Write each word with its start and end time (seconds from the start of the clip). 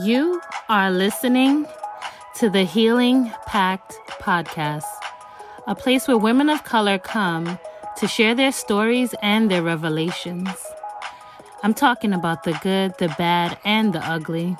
You 0.00 0.40
are 0.70 0.90
listening 0.90 1.66
to 2.36 2.48
the 2.48 2.64
Healing 2.64 3.30
Pact 3.44 3.92
podcast, 4.22 4.84
a 5.66 5.74
place 5.74 6.08
where 6.08 6.16
women 6.16 6.48
of 6.48 6.64
color 6.64 6.98
come 6.98 7.58
to 7.98 8.08
share 8.08 8.34
their 8.34 8.52
stories 8.52 9.14
and 9.20 9.50
their 9.50 9.62
revelations. 9.62 10.48
I'm 11.62 11.74
talking 11.74 12.14
about 12.14 12.44
the 12.44 12.58
good, 12.62 12.96
the 12.96 13.14
bad, 13.18 13.58
and 13.66 13.92
the 13.92 13.98
ugly. 13.98 14.56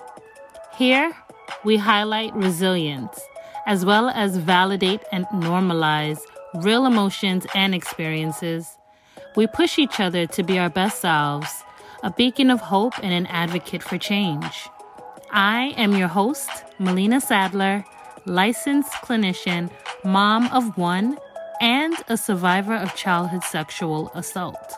Here, 0.77 1.17
we 1.65 1.79
highlight 1.79 2.35
resilience 2.35 3.19
as 3.67 3.87
well 3.87 4.11
as 4.11 4.37
validate 4.37 5.01
and 5.13 5.25
normalize 5.29 6.21
real 6.57 6.85
emotions 6.85 7.47
and 7.55 7.75
experiences. 7.75 8.77
We 9.35 9.47
push 9.47 9.79
each 9.79 9.99
other 9.99 10.27
to 10.27 10.43
be 10.43 10.59
our 10.59 10.69
best 10.69 11.01
selves, 11.01 11.65
a 12.03 12.11
beacon 12.11 12.51
of 12.51 12.61
hope 12.61 12.99
and 13.03 13.15
an 13.15 13.25
advocate 13.29 13.83
for 13.83 13.97
change. 13.97 14.69
I 15.35 15.73
am 15.79 15.97
your 15.97 16.09
host, 16.09 16.51
Melena 16.79 17.19
Saddler, 17.23 17.87
licensed 18.27 18.93
clinician, 18.93 19.71
mom 20.05 20.47
of 20.53 20.77
one, 20.77 21.17
and 21.59 21.95
a 22.09 22.19
survivor 22.19 22.75
of 22.75 22.95
childhood 22.95 23.43
sexual 23.43 24.11
assault. 24.15 24.75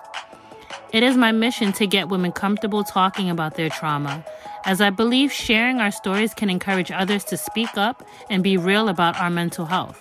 It 0.92 1.02
is 1.02 1.16
my 1.16 1.32
mission 1.32 1.72
to 1.72 1.88
get 1.88 2.08
women 2.08 2.30
comfortable 2.30 2.84
talking 2.84 3.30
about 3.30 3.56
their 3.56 3.68
trauma, 3.68 4.24
as 4.64 4.80
I 4.80 4.90
believe 4.90 5.32
sharing 5.32 5.80
our 5.80 5.90
stories 5.90 6.34
can 6.34 6.48
encourage 6.48 6.92
others 6.92 7.24
to 7.24 7.36
speak 7.36 7.76
up 7.76 8.06
and 8.30 8.44
be 8.44 8.56
real 8.56 8.88
about 8.88 9.18
our 9.18 9.30
mental 9.30 9.66
health. 9.66 10.00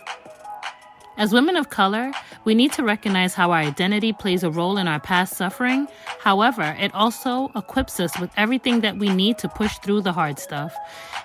As 1.17 1.33
women 1.33 1.55
of 1.55 1.71
color, 1.71 2.11
we 2.45 2.53
need 2.53 2.71
to 2.73 2.83
recognize 2.83 3.33
how 3.33 3.51
our 3.51 3.59
identity 3.59 4.11
plays 4.11 4.43
a 4.43 4.51
role 4.51 4.77
in 4.77 4.87
our 4.87 4.99
past 4.99 5.35
suffering. 5.35 5.87
However, 6.19 6.75
it 6.79 6.93
also 6.93 7.49
equips 7.55 7.99
us 7.99 8.19
with 8.19 8.31
everything 8.35 8.81
that 8.81 8.97
we 8.97 9.09
need 9.09 9.37
to 9.39 9.47
push 9.47 9.77
through 9.79 10.01
the 10.01 10.11
hard 10.11 10.39
stuff. 10.39 10.75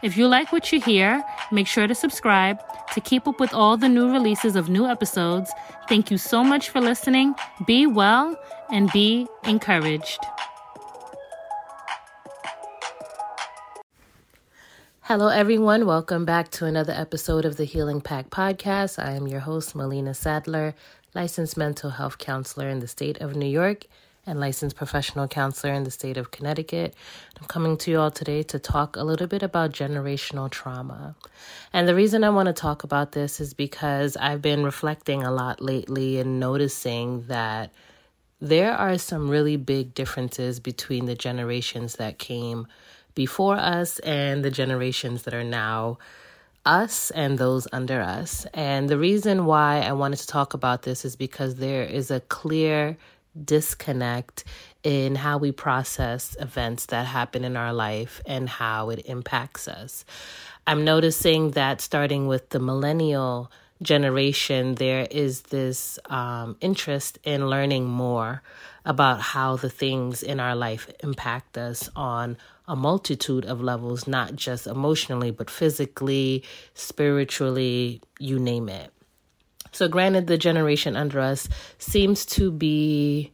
If 0.02 0.16
you 0.16 0.28
like 0.28 0.52
what 0.52 0.72
you 0.72 0.80
hear, 0.80 1.24
make 1.50 1.66
sure 1.66 1.86
to 1.86 1.94
subscribe 1.94 2.60
to 2.92 3.00
keep 3.00 3.26
up 3.26 3.40
with 3.40 3.52
all 3.52 3.76
the 3.76 3.88
new 3.88 4.10
releases 4.10 4.54
of 4.54 4.68
new 4.68 4.86
episodes. 4.86 5.50
Thank 5.88 6.10
you 6.10 6.18
so 6.18 6.44
much 6.44 6.70
for 6.70 6.80
listening. 6.80 7.34
Be 7.66 7.86
well 7.86 8.38
and 8.70 8.90
be 8.92 9.26
encouraged. 9.44 10.20
Hello, 15.08 15.28
everyone. 15.28 15.86
Welcome 15.86 16.26
back 16.26 16.50
to 16.50 16.66
another 16.66 16.92
episode 16.92 17.46
of 17.46 17.56
the 17.56 17.64
Healing 17.64 18.02
Pact 18.02 18.28
podcast. 18.28 19.02
I 19.02 19.12
am 19.12 19.26
your 19.26 19.40
host, 19.40 19.74
Melena 19.74 20.14
Saddler, 20.14 20.74
licensed 21.14 21.56
mental 21.56 21.90
health 21.90 22.18
counselor 22.18 22.68
in 22.68 22.80
the 22.80 22.88
state 22.88 23.20
of 23.20 23.36
New 23.36 23.46
York 23.46 23.86
and 24.28 24.38
licensed 24.38 24.76
professional 24.76 25.26
counselor 25.26 25.72
in 25.72 25.84
the 25.84 25.90
state 25.90 26.18
of 26.18 26.30
Connecticut. 26.30 26.94
I'm 27.40 27.46
coming 27.46 27.78
to 27.78 27.90
you 27.90 27.98
all 27.98 28.10
today 28.10 28.42
to 28.44 28.58
talk 28.58 28.94
a 28.96 29.02
little 29.02 29.26
bit 29.26 29.42
about 29.42 29.72
generational 29.72 30.50
trauma. 30.50 31.16
And 31.72 31.88
the 31.88 31.94
reason 31.94 32.24
I 32.24 32.30
want 32.30 32.46
to 32.46 32.52
talk 32.52 32.84
about 32.84 33.12
this 33.12 33.40
is 33.40 33.54
because 33.54 34.16
I've 34.18 34.42
been 34.42 34.64
reflecting 34.64 35.22
a 35.22 35.30
lot 35.30 35.62
lately 35.62 36.18
and 36.18 36.38
noticing 36.38 37.26
that 37.28 37.72
there 38.40 38.74
are 38.74 38.98
some 38.98 39.30
really 39.30 39.56
big 39.56 39.94
differences 39.94 40.60
between 40.60 41.06
the 41.06 41.14
generations 41.14 41.96
that 41.96 42.18
came 42.18 42.66
before 43.14 43.56
us 43.56 43.98
and 44.00 44.44
the 44.44 44.50
generations 44.50 45.22
that 45.22 45.34
are 45.34 45.42
now 45.42 45.98
us 46.68 47.10
and 47.12 47.38
those 47.38 47.66
under 47.72 48.00
us. 48.00 48.46
And 48.52 48.88
the 48.88 48.98
reason 48.98 49.46
why 49.46 49.80
I 49.80 49.92
wanted 49.92 50.18
to 50.18 50.26
talk 50.26 50.54
about 50.54 50.82
this 50.82 51.04
is 51.04 51.16
because 51.16 51.56
there 51.56 51.82
is 51.82 52.10
a 52.10 52.20
clear 52.20 52.96
disconnect 53.42 54.44
in 54.82 55.14
how 55.14 55.38
we 55.38 55.50
process 55.50 56.36
events 56.38 56.86
that 56.86 57.06
happen 57.06 57.44
in 57.44 57.56
our 57.56 57.72
life 57.72 58.20
and 58.26 58.48
how 58.48 58.90
it 58.90 59.06
impacts 59.06 59.66
us. 59.66 60.04
I'm 60.66 60.84
noticing 60.84 61.52
that 61.52 61.80
starting 61.80 62.26
with 62.26 62.50
the 62.50 62.60
millennial 62.60 63.50
generation, 63.80 64.74
there 64.74 65.06
is 65.10 65.42
this 65.42 65.98
um, 66.06 66.56
interest 66.60 67.18
in 67.24 67.48
learning 67.48 67.86
more 67.86 68.42
about 68.84 69.20
how 69.20 69.56
the 69.56 69.70
things 69.70 70.22
in 70.22 70.40
our 70.40 70.54
life 70.54 70.90
impact 71.02 71.56
us 71.56 71.88
on 71.96 72.36
a 72.68 72.76
multitude 72.76 73.46
of 73.46 73.62
levels, 73.62 74.06
not 74.06 74.36
just 74.36 74.66
emotionally, 74.66 75.30
but 75.30 75.50
physically, 75.50 76.44
spiritually, 76.74 78.00
you 78.20 78.38
name 78.38 78.68
it. 78.68 78.92
So, 79.72 79.88
granted, 79.88 80.26
the 80.26 80.38
generation 80.38 80.94
under 80.94 81.18
us 81.18 81.48
seems 81.78 82.26
to 82.26 82.52
be 82.52 83.32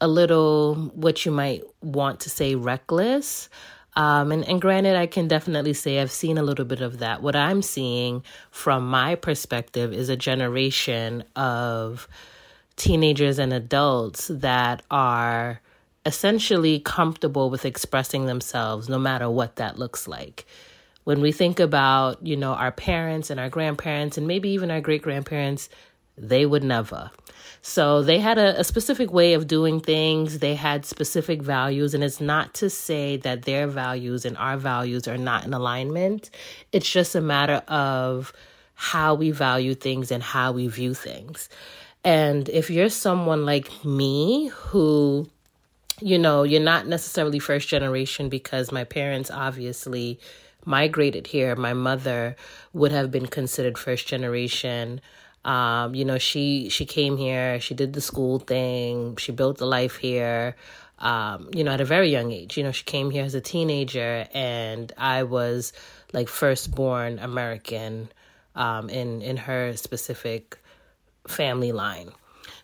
a 0.00 0.08
little 0.08 0.74
what 0.94 1.24
you 1.24 1.32
might 1.32 1.62
want 1.82 2.20
to 2.20 2.30
say 2.30 2.54
reckless. 2.54 3.48
Um, 3.94 4.30
and, 4.30 4.46
and 4.46 4.60
granted, 4.60 4.96
I 4.96 5.06
can 5.06 5.26
definitely 5.26 5.72
say 5.72 6.00
I've 6.00 6.10
seen 6.10 6.36
a 6.36 6.42
little 6.42 6.66
bit 6.66 6.82
of 6.82 6.98
that. 6.98 7.22
What 7.22 7.34
I'm 7.34 7.62
seeing 7.62 8.22
from 8.50 8.88
my 8.88 9.14
perspective 9.14 9.92
is 9.92 10.08
a 10.10 10.16
generation 10.16 11.24
of 11.34 12.08
teenagers 12.76 13.38
and 13.38 13.54
adults 13.54 14.28
that 14.28 14.82
are 14.90 15.60
essentially 16.06 16.78
comfortable 16.78 17.50
with 17.50 17.64
expressing 17.64 18.26
themselves 18.26 18.88
no 18.88 18.98
matter 18.98 19.28
what 19.28 19.56
that 19.56 19.78
looks 19.78 20.06
like. 20.06 20.46
When 21.04 21.20
we 21.20 21.32
think 21.32 21.60
about, 21.60 22.24
you 22.24 22.36
know, 22.36 22.54
our 22.54 22.72
parents 22.72 23.28
and 23.28 23.38
our 23.38 23.50
grandparents 23.50 24.16
and 24.16 24.26
maybe 24.26 24.50
even 24.50 24.70
our 24.70 24.80
great 24.80 25.02
grandparents, 25.02 25.68
they 26.16 26.46
would 26.46 26.64
never. 26.64 27.10
So 27.60 28.02
they 28.02 28.20
had 28.20 28.38
a, 28.38 28.60
a, 28.60 28.64
specific 28.64 29.12
way 29.12 29.34
of 29.34 29.48
doing 29.48 29.80
things. 29.80 30.38
They 30.38 30.54
had 30.54 30.86
specific 30.86 31.42
values. 31.42 31.94
And 31.94 32.04
it's 32.04 32.20
not 32.20 32.54
to 32.54 32.70
say 32.70 33.16
that 33.18 33.42
their 33.42 33.66
values 33.66 34.24
and 34.24 34.36
our 34.36 34.56
values 34.56 35.08
are 35.08 35.18
not 35.18 35.44
in 35.44 35.52
alignment. 35.52 36.30
It's 36.72 36.90
just 36.90 37.14
a 37.14 37.20
matter 37.20 37.62
of 37.68 38.32
how 38.74 39.14
we 39.14 39.32
value 39.32 39.74
things 39.74 40.10
and 40.12 40.22
how 40.22 40.52
we 40.52 40.68
view 40.68 40.94
things. 40.94 41.48
And 42.04 42.48
if 42.48 42.70
you're 42.70 42.88
someone 42.88 43.44
like 43.44 43.84
me 43.84 44.48
who 44.48 45.28
you 46.00 46.18
know, 46.18 46.42
you're 46.42 46.60
not 46.60 46.86
necessarily 46.86 47.38
first 47.38 47.68
generation 47.68 48.28
because 48.28 48.70
my 48.70 48.84
parents 48.84 49.30
obviously 49.30 50.20
migrated 50.64 51.28
here. 51.28 51.56
My 51.56 51.72
mother 51.72 52.36
would 52.72 52.92
have 52.92 53.10
been 53.10 53.26
considered 53.26 53.78
first 53.78 54.06
generation. 54.06 55.00
Um, 55.44 55.94
you 55.94 56.04
know, 56.04 56.18
she 56.18 56.68
she 56.68 56.84
came 56.84 57.16
here, 57.16 57.60
she 57.60 57.74
did 57.74 57.92
the 57.92 58.00
school 58.00 58.40
thing, 58.40 59.16
she 59.16 59.32
built 59.32 59.58
the 59.58 59.66
life 59.66 59.96
here. 59.96 60.56
Um, 60.98 61.50
you 61.54 61.62
know, 61.62 61.72
at 61.72 61.80
a 61.80 61.84
very 61.84 62.10
young 62.10 62.32
age. 62.32 62.56
You 62.56 62.64
know, 62.64 62.72
she 62.72 62.84
came 62.84 63.10
here 63.10 63.24
as 63.24 63.34
a 63.34 63.40
teenager, 63.40 64.26
and 64.32 64.90
I 64.96 65.24
was 65.24 65.72
like 66.12 66.28
firstborn 66.28 67.18
American 67.18 68.08
um, 68.54 68.88
in 68.88 69.22
in 69.22 69.36
her 69.36 69.76
specific 69.76 70.58
family 71.28 71.72
line. 71.72 72.10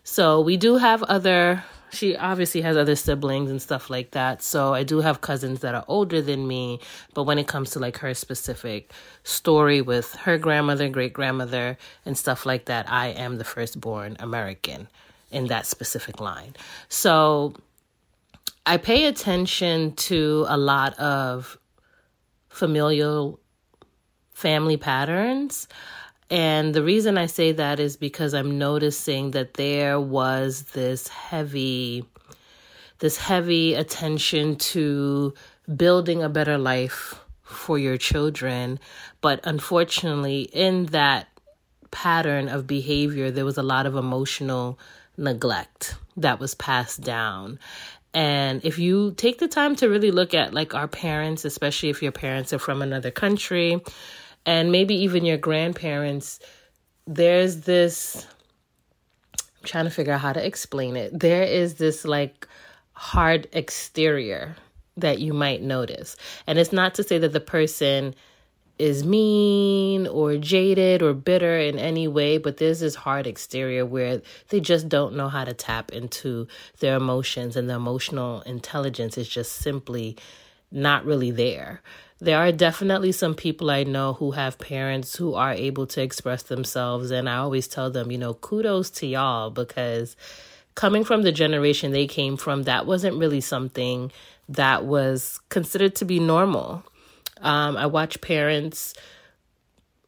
So 0.03 0.41
we 0.41 0.57
do 0.57 0.77
have 0.77 1.03
other 1.03 1.63
she 1.93 2.15
obviously 2.15 2.61
has 2.61 2.75
other 2.75 2.95
siblings 2.95 3.49
and 3.49 3.61
stuff 3.61 3.89
like 3.89 4.11
that. 4.11 4.41
So 4.41 4.73
I 4.73 4.83
do 4.83 5.01
have 5.01 5.21
cousins 5.21 5.59
that 5.59 5.75
are 5.75 5.85
older 5.87 6.21
than 6.21 6.47
me, 6.47 6.79
but 7.13 7.23
when 7.23 7.37
it 7.37 7.47
comes 7.47 7.71
to 7.71 7.79
like 7.79 7.97
her 7.97 8.13
specific 8.13 8.91
story 9.23 9.81
with 9.81 10.13
her 10.15 10.37
grandmother, 10.37 10.89
great 10.89 11.13
grandmother, 11.13 11.77
and 12.05 12.17
stuff 12.17 12.45
like 12.45 12.65
that, 12.65 12.89
I 12.91 13.07
am 13.07 13.37
the 13.37 13.43
firstborn 13.43 14.17
American 14.19 14.87
in 15.31 15.47
that 15.47 15.65
specific 15.65 16.19
line. 16.19 16.55
So 16.89 17.55
I 18.65 18.77
pay 18.77 19.05
attention 19.05 19.95
to 19.95 20.45
a 20.47 20.57
lot 20.57 20.97
of 20.99 21.57
familial 22.49 23.39
family 24.31 24.77
patterns. 24.77 25.67
And 26.33 26.73
the 26.73 26.81
reason 26.81 27.15
I 27.15 27.27
say 27.27 27.51
that 27.51 27.79
is 27.79 27.95
because 27.95 28.33
I'm 28.33 28.57
noticing 28.57 29.31
that 29.31 29.53
there 29.53 29.99
was 29.99 30.63
this 30.73 31.07
heavy 31.07 32.05
this 32.97 33.17
heavy 33.17 33.75
attention 33.75 34.55
to 34.55 35.35
building 35.75 36.23
a 36.23 36.29
better 36.29 36.57
life 36.57 37.19
for 37.43 37.77
your 37.77 37.97
children, 37.97 38.79
but 39.21 39.41
unfortunately 39.43 40.49
in 40.53 40.87
that 40.87 41.27
pattern 41.91 42.49
of 42.49 42.65
behavior 42.65 43.29
there 43.29 43.45
was 43.45 43.59
a 43.59 43.63
lot 43.63 43.85
of 43.85 43.95
emotional 43.95 44.79
neglect 45.17 45.93
that 46.17 46.39
was 46.39 46.55
passed 46.55 47.01
down. 47.01 47.59
And 48.15 48.65
if 48.65 48.79
you 48.79 49.13
take 49.17 49.37
the 49.37 49.47
time 49.47 49.75
to 49.75 49.87
really 49.87 50.09
look 50.09 50.33
at 50.33 50.51
like 50.51 50.73
our 50.73 50.87
parents, 50.87 51.45
especially 51.45 51.89
if 51.89 52.01
your 52.01 52.11
parents 52.11 52.53
are 52.53 52.59
from 52.59 52.81
another 52.81 53.11
country, 53.11 53.83
and 54.45 54.71
maybe 54.71 54.95
even 54.95 55.25
your 55.25 55.37
grandparents, 55.37 56.39
there's 57.07 57.61
this 57.61 58.25
I'm 59.63 59.67
trying 59.67 59.85
to 59.85 59.91
figure 59.91 60.13
out 60.13 60.21
how 60.21 60.33
to 60.33 60.45
explain 60.45 60.97
it. 60.97 61.17
There 61.17 61.43
is 61.43 61.75
this 61.75 62.03
like 62.03 62.47
hard 62.93 63.47
exterior 63.53 64.55
that 64.97 65.19
you 65.19 65.33
might 65.33 65.61
notice. 65.61 66.15
And 66.45 66.59
it's 66.59 66.73
not 66.73 66.95
to 66.95 67.03
say 67.03 67.17
that 67.17 67.33
the 67.33 67.39
person 67.39 68.13
is 68.79 69.05
mean 69.05 70.07
or 70.07 70.35
jaded 70.37 71.01
or 71.01 71.13
bitter 71.13 71.57
in 71.57 71.79
any 71.79 72.07
way, 72.07 72.37
but 72.37 72.57
there's 72.57 72.79
this 72.81 72.95
hard 72.95 73.27
exterior 73.27 73.85
where 73.85 74.21
they 74.49 74.59
just 74.59 74.89
don't 74.89 75.15
know 75.15 75.29
how 75.29 75.45
to 75.45 75.53
tap 75.53 75.91
into 75.91 76.47
their 76.79 76.97
emotions 76.97 77.55
and 77.55 77.69
the 77.69 77.75
emotional 77.75 78.41
intelligence 78.41 79.17
is 79.17 79.29
just 79.29 79.53
simply 79.53 80.17
not 80.71 81.05
really 81.05 81.31
there 81.31 81.81
there 82.23 82.39
are 82.39 82.51
definitely 82.51 83.11
some 83.11 83.35
people 83.35 83.69
I 83.69 83.83
know 83.83 84.13
who 84.13 84.31
have 84.31 84.57
parents 84.57 85.15
who 85.15 85.33
are 85.33 85.53
able 85.53 85.85
to 85.87 86.01
express 86.01 86.43
themselves. 86.43 87.11
And 87.11 87.27
I 87.27 87.37
always 87.37 87.67
tell 87.67 87.91
them, 87.91 88.11
you 88.11 88.17
know, 88.17 88.33
kudos 88.35 88.89
to 88.91 89.07
y'all 89.07 89.49
because 89.49 90.15
coming 90.75 91.03
from 91.03 91.23
the 91.23 91.31
generation 91.31 91.91
they 91.91 92.07
came 92.07 92.37
from, 92.37 92.63
that 92.63 92.85
wasn't 92.85 93.17
really 93.17 93.41
something 93.41 94.11
that 94.49 94.85
was 94.85 95.39
considered 95.49 95.95
to 95.95 96.05
be 96.05 96.19
normal. 96.19 96.83
Um, 97.41 97.75
I 97.75 97.87
watch 97.87 98.21
parents, 98.21 98.93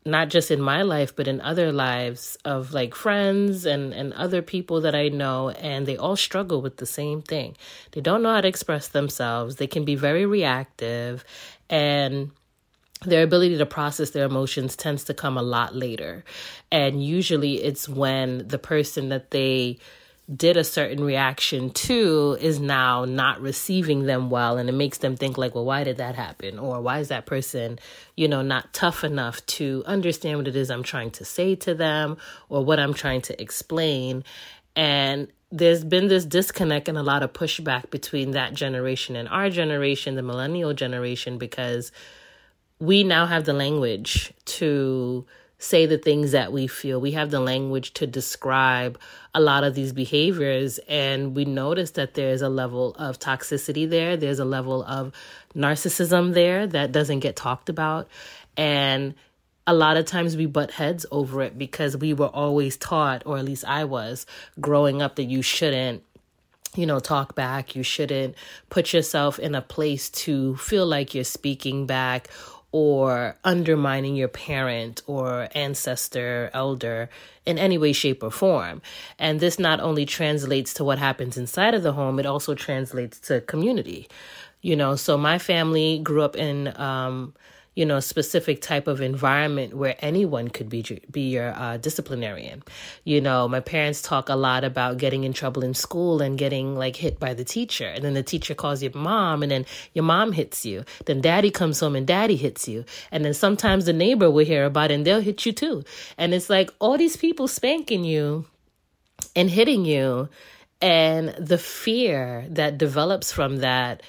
not 0.06 0.30
just 0.30 0.52
in 0.52 0.62
my 0.62 0.84
life, 0.84 1.16
but 1.16 1.28
in 1.28 1.42
other 1.42 1.72
lives 1.72 2.38
of 2.46 2.74
like 2.74 2.96
friends 2.96 3.66
and, 3.66 3.94
and 3.94 4.14
other 4.14 4.42
people 4.42 4.82
that 4.82 4.96
I 4.96 5.10
know, 5.10 5.50
and 5.50 5.86
they 5.86 5.98
all 5.98 6.16
struggle 6.16 6.62
with 6.62 6.78
the 6.78 6.86
same 6.86 7.22
thing. 7.22 7.58
They 7.92 8.02
don't 8.02 8.22
know 8.22 8.34
how 8.34 8.42
to 8.42 8.48
express 8.48 8.88
themselves, 8.88 9.56
they 9.56 9.68
can 9.68 9.84
be 9.84 9.96
very 9.96 10.26
reactive, 10.26 11.26
and 11.70 12.32
their 13.04 13.24
ability 13.24 13.58
to 13.58 13.66
process 13.66 14.12
their 14.12 14.26
emotions 14.26 14.76
tends 14.76 15.04
to 15.06 15.14
come 15.14 15.38
a 15.38 15.42
lot 15.42 15.76
later. 15.76 16.24
And 16.72 17.04
usually 17.04 17.64
it's 17.64 17.88
when 17.88 18.48
the 18.48 18.58
person 18.58 19.10
that 19.10 19.32
they 19.32 19.80
did 20.34 20.58
a 20.58 20.64
certain 20.64 21.04
reaction 21.04 21.70
to 21.70 22.36
is 22.42 22.60
now 22.60 23.06
not 23.06 23.40
receiving 23.42 24.04
them 24.04 24.32
well 24.32 24.58
and 24.58 24.68
it 24.68 24.72
makes 24.72 24.98
them 24.98 25.16
think 25.16 25.38
like 25.38 25.54
well 25.54 25.66
why 25.66 25.84
did 25.84 25.98
that 25.98 26.16
happen 26.16 26.58
or 26.58 26.82
why 26.82 26.98
is 26.98 27.10
that 27.10 27.28
person 27.28 27.78
you 28.16 28.28
know 28.28 28.42
not 28.42 28.74
tough 28.74 29.04
enough 29.04 29.46
to 29.46 29.84
understand 29.86 30.40
what 30.40 30.48
it 30.48 30.56
is 30.56 30.72
I'm 30.72 30.82
trying 30.82 31.12
to 31.12 31.26
say 31.26 31.54
to 31.58 31.76
them 31.76 32.18
or 32.50 32.66
what 32.66 32.80
I'm 32.80 32.96
trying 32.96 33.22
to 33.22 33.40
explain 33.40 34.24
and 34.76 35.28
there's 35.52 35.84
been 35.84 36.08
this 36.08 36.26
disconnect 36.26 36.90
and 36.90 36.98
a 36.98 37.04
lot 37.04 37.24
of 37.24 37.32
pushback 37.32 37.90
between 37.90 38.32
that 38.32 38.54
generation 38.54 39.16
and 39.16 39.30
our 39.30 39.50
generation, 39.50 40.16
the 40.16 40.22
millennial 40.22 40.74
generation, 40.74 41.38
because 41.38 41.92
we 42.80 43.04
now 43.04 43.26
have 43.26 43.46
the 43.46 43.54
language 43.54 44.34
to 44.46 45.26
say 45.58 45.86
the 45.86 45.98
things 45.98 46.32
that 46.34 46.52
we 46.52 46.68
feel. 46.68 47.00
We 47.00 47.12
have 47.12 47.32
the 47.32 47.40
language 47.40 47.94
to 47.94 48.08
describe 48.08 49.00
a 49.34 49.40
lot 49.40 49.64
of 49.64 49.74
these 49.74 49.94
behaviors. 49.94 50.80
And 50.90 51.36
we 51.36 51.46
notice 51.46 51.92
that 51.92 52.14
there's 52.14 52.42
a 52.42 52.50
level 52.50 52.94
of 52.96 53.20
toxicity 53.20 53.90
there, 53.90 54.18
there's 54.18 54.40
a 54.40 54.46
level 54.46 54.84
of 54.84 55.14
narcissism 55.56 56.34
there 56.34 56.68
that 56.68 56.92
doesn't 56.92 57.20
get 57.20 57.36
talked 57.36 57.70
about. 57.70 58.10
And 58.58 59.16
a 59.68 59.74
lot 59.74 59.98
of 59.98 60.06
times 60.06 60.38
we 60.38 60.46
butt 60.46 60.72
heads 60.72 61.06
over 61.12 61.42
it 61.42 61.58
because 61.58 61.98
we 61.98 62.14
were 62.14 62.28
always 62.28 62.78
taught, 62.78 63.24
or 63.26 63.38
at 63.38 63.46
least 63.46 63.66
I 63.66 63.84
was 63.84 64.26
growing 64.60 65.02
up, 65.02 65.16
that 65.16 65.24
you 65.24 65.42
shouldn't 65.42 66.04
you 66.76 66.86
know, 66.86 67.00
talk 67.00 67.36
back. 67.36 67.76
You 67.76 67.84
shouldn't 67.84 68.36
put 68.70 68.94
yourself 68.94 69.40
in 69.40 69.56
a 69.56 69.62
place 69.62 70.10
to 70.10 70.56
feel 70.58 70.86
like 70.86 71.16
you're 71.16 71.24
speaking 71.24 71.86
back 71.86 72.28
or 72.72 73.38
undermining 73.46 74.16
your 74.16 74.28
parent 74.28 75.02
or 75.08 75.48
ancestor, 75.56 76.50
elder 76.54 77.10
in 77.46 77.58
any 77.58 77.78
way, 77.78 77.94
shape, 77.94 78.22
or 78.22 78.32
form. 78.32 78.82
And 79.18 79.40
this 79.40 79.58
not 79.58 79.80
only 79.80 80.06
translates 80.06 80.74
to 80.76 80.84
what 80.84 81.00
happens 81.00 81.38
inside 81.38 81.74
of 81.74 81.84
the 81.84 81.94
home, 81.94 82.20
it 82.20 82.26
also 82.26 82.54
translates 82.54 83.20
to 83.22 83.40
community. 83.42 84.10
You 84.62 84.76
know, 84.76 84.96
so 84.98 85.18
my 85.18 85.38
family 85.40 86.00
grew 86.00 86.24
up 86.24 86.36
in 86.36 86.76
um, 86.76 87.34
you 87.76 87.86
know, 87.86 88.00
specific 88.00 88.62
type 88.62 88.88
of 88.88 89.02
environment 89.02 89.74
where 89.74 89.96
anyone 90.00 90.48
could 90.48 90.70
be 90.70 91.02
be 91.12 91.30
your 91.30 91.54
uh, 91.54 91.76
disciplinarian. 91.78 92.64
You 93.04 93.20
know, 93.20 93.48
my 93.50 93.60
parents 93.60 94.02
talk 94.02 94.30
a 94.30 94.36
lot 94.36 94.64
about 94.64 94.98
getting 94.98 95.26
in 95.26 95.34
trouble 95.34 95.64
in 95.64 95.74
school 95.74 96.22
and 96.22 96.38
getting 96.38 96.76
like 96.76 96.96
hit 96.96 97.20
by 97.20 97.34
the 97.34 97.44
teacher, 97.44 97.86
and 97.86 98.04
then 98.04 98.14
the 98.14 98.24
teacher 98.24 98.56
calls 98.56 98.82
your 98.82 98.94
mom, 98.96 99.44
and 99.44 99.52
then 99.52 99.66
your 99.94 100.04
mom 100.04 100.32
hits 100.32 100.66
you. 100.66 100.86
Then 101.06 101.20
daddy 101.20 101.52
comes 101.52 101.80
home 101.82 101.96
and 101.96 102.08
daddy 102.08 102.38
hits 102.38 102.68
you, 102.68 102.86
and 103.12 103.26
then 103.26 103.34
sometimes 103.34 103.86
the 103.86 103.94
neighbor 103.94 104.32
will 104.32 104.46
hear 104.46 104.66
about 104.66 104.92
it 104.92 104.96
and 104.96 105.06
they'll 105.06 105.20
hit 105.20 105.46
you 105.46 105.52
too. 105.52 105.84
And 106.18 106.34
it's 106.34 106.50
like 106.50 106.72
all 106.80 106.98
these 106.98 107.18
people 107.18 107.48
spanking 107.48 108.06
you 108.06 108.46
and 109.36 109.50
hitting 109.50 109.84
you, 109.84 110.30
and 110.82 111.30
the 111.38 111.58
fear 111.58 112.46
that 112.50 112.78
develops 112.78 113.34
from 113.34 113.58
that 113.58 114.02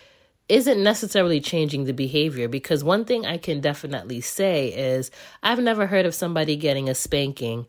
isn't 0.49 0.83
necessarily 0.83 1.41
changing 1.41 1.85
the 1.85 1.93
behavior 1.93 2.49
because 2.49 2.85
one 2.85 3.05
thing 3.05 3.27
I 3.27 3.37
can 3.37 3.61
definitely 3.61 4.21
say 4.21 4.69
is 4.69 5.11
I've 5.43 5.59
never 5.59 5.87
heard 5.87 6.07
of 6.07 6.15
somebody 6.15 6.57
getting 6.57 6.89
a 6.89 6.95
spanking 6.95 7.67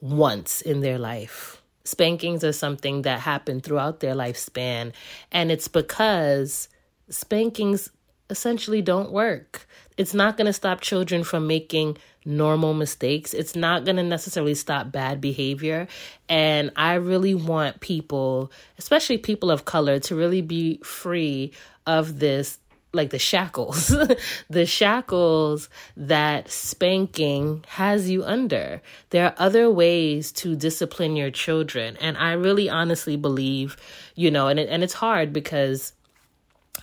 once 0.00 0.60
in 0.60 0.80
their 0.80 0.98
life. 0.98 1.62
Spankings 1.84 2.44
are 2.44 2.52
something 2.52 3.02
that 3.02 3.20
happen 3.20 3.60
throughout 3.60 4.00
their 4.00 4.14
lifespan, 4.14 4.92
and 5.32 5.50
it's 5.50 5.66
because 5.66 6.68
spankings 7.08 7.90
essentially 8.28 8.80
don't 8.80 9.10
work. 9.10 9.66
It's 9.96 10.14
not 10.14 10.36
going 10.36 10.46
to 10.46 10.52
stop 10.52 10.80
children 10.80 11.24
from 11.24 11.46
making 11.46 11.98
normal 12.24 12.74
mistakes. 12.74 13.34
It's 13.34 13.56
not 13.56 13.84
going 13.84 13.96
to 13.96 14.02
necessarily 14.02 14.54
stop 14.54 14.92
bad 14.92 15.20
behavior. 15.20 15.88
And 16.28 16.70
I 16.76 16.94
really 16.94 17.34
want 17.34 17.80
people, 17.80 18.52
especially 18.78 19.18
people 19.18 19.50
of 19.50 19.64
color, 19.64 19.98
to 20.00 20.14
really 20.14 20.42
be 20.42 20.78
free 20.84 21.52
of 21.86 22.18
this 22.18 22.58
like 22.92 23.10
the 23.10 23.18
shackles, 23.18 23.94
the 24.50 24.66
shackles 24.66 25.68
that 25.96 26.50
spanking 26.50 27.64
has 27.68 28.10
you 28.10 28.24
under. 28.24 28.82
There 29.10 29.26
are 29.26 29.34
other 29.38 29.70
ways 29.70 30.32
to 30.32 30.56
discipline 30.56 31.16
your 31.16 31.30
children. 31.30 31.96
And 31.98 32.16
I 32.16 32.32
really 32.32 32.68
honestly 32.68 33.16
believe, 33.16 33.76
you 34.14 34.30
know, 34.30 34.48
and, 34.48 34.58
it, 34.58 34.68
and 34.68 34.82
it's 34.82 34.94
hard 34.94 35.32
because 35.32 35.92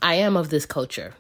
I 0.02 0.16
am 0.16 0.38
of 0.38 0.50
this 0.50 0.66
culture. 0.66 1.14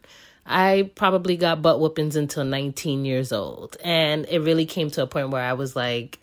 I 0.45 0.89
probably 0.95 1.35
got 1.35 1.62
butt 1.62 1.81
whoopings 1.81 2.15
until 2.15 2.45
19 2.45 3.03
years 3.03 3.33
old. 3.33 3.75
And 3.83 4.25
it 4.29 4.39
really 4.39 4.65
came 4.65 4.89
to 4.91 5.03
a 5.03 5.07
point 5.07 5.31
where 5.31 5.44
I 5.44 5.53
was 5.53 5.75
like, 5.75 6.19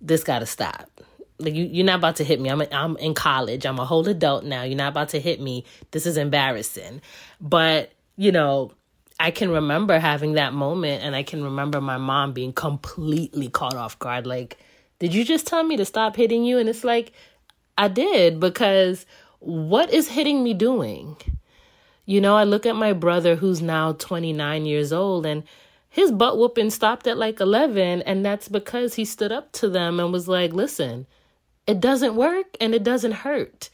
this 0.00 0.24
got 0.24 0.38
to 0.38 0.46
stop. 0.46 0.88
Like 1.42 1.54
you, 1.54 1.64
you're 1.64 1.86
not 1.86 1.98
about 1.98 2.16
to 2.16 2.24
hit 2.24 2.40
me. 2.40 2.48
I'm 2.48 2.62
a, 2.62 2.68
I'm 2.72 2.96
in 2.96 3.14
college. 3.14 3.66
I'm 3.66 3.78
a 3.78 3.84
whole 3.84 4.06
adult 4.08 4.44
now. 4.44 4.62
You're 4.62 4.76
not 4.76 4.92
about 4.92 5.10
to 5.10 5.20
hit 5.20 5.40
me. 5.40 5.64
This 5.90 6.06
is 6.06 6.16
embarrassing. 6.16 7.02
But 7.40 7.92
you 8.16 8.32
know, 8.32 8.72
I 9.18 9.30
can 9.30 9.50
remember 9.50 9.98
having 9.98 10.34
that 10.34 10.52
moment, 10.52 11.02
and 11.02 11.14
I 11.14 11.22
can 11.22 11.44
remember 11.44 11.80
my 11.80 11.98
mom 11.98 12.32
being 12.32 12.52
completely 12.52 13.48
caught 13.48 13.74
off 13.74 13.98
guard. 13.98 14.26
Like, 14.26 14.58
did 14.98 15.14
you 15.14 15.24
just 15.24 15.46
tell 15.46 15.62
me 15.62 15.76
to 15.76 15.84
stop 15.84 16.16
hitting 16.16 16.44
you? 16.44 16.58
And 16.58 16.68
it's 16.68 16.84
like, 16.84 17.12
I 17.76 17.88
did 17.88 18.38
because 18.40 19.06
what 19.38 19.92
is 19.92 20.08
hitting 20.08 20.42
me 20.42 20.54
doing? 20.54 21.16
You 22.04 22.20
know, 22.20 22.36
I 22.36 22.44
look 22.44 22.66
at 22.66 22.76
my 22.76 22.92
brother 22.92 23.36
who's 23.36 23.62
now 23.62 23.92
29 23.92 24.66
years 24.66 24.92
old 24.92 25.24
and 25.24 25.44
his 25.88 26.10
butt 26.10 26.38
whooping 26.38 26.70
stopped 26.70 27.06
at 27.06 27.18
like 27.18 27.40
11 27.40 28.02
and 28.02 28.24
that's 28.24 28.48
because 28.48 28.94
he 28.94 29.04
stood 29.04 29.32
up 29.32 29.52
to 29.52 29.68
them 29.68 30.00
and 30.00 30.12
was 30.12 30.26
like, 30.26 30.52
"Listen, 30.52 31.06
it 31.66 31.80
doesn't 31.80 32.14
work 32.14 32.56
and 32.60 32.74
it 32.74 32.82
doesn't 32.82 33.12
hurt." 33.12 33.70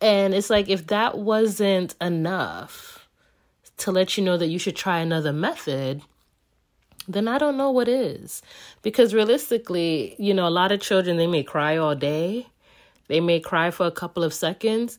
And 0.00 0.34
it's 0.34 0.50
like 0.50 0.68
if 0.68 0.86
that 0.88 1.18
wasn't 1.18 1.94
enough 2.00 3.08
to 3.78 3.92
let 3.92 4.16
you 4.16 4.24
know 4.24 4.36
that 4.36 4.48
you 4.48 4.58
should 4.58 4.76
try 4.76 4.98
another 4.98 5.32
method, 5.32 6.02
then 7.08 7.28
I 7.28 7.38
don't 7.38 7.56
know 7.56 7.70
what 7.70 7.88
is. 7.88 8.42
Because 8.82 9.14
realistically, 9.14 10.14
you 10.18 10.34
know, 10.34 10.46
a 10.46 10.50
lot 10.50 10.72
of 10.72 10.80
children 10.80 11.16
they 11.16 11.26
may 11.26 11.42
cry 11.42 11.76
all 11.76 11.94
day. 11.94 12.46
They 13.08 13.20
may 13.20 13.40
cry 13.40 13.70
for 13.70 13.86
a 13.86 13.90
couple 13.90 14.22
of 14.22 14.32
seconds, 14.32 14.98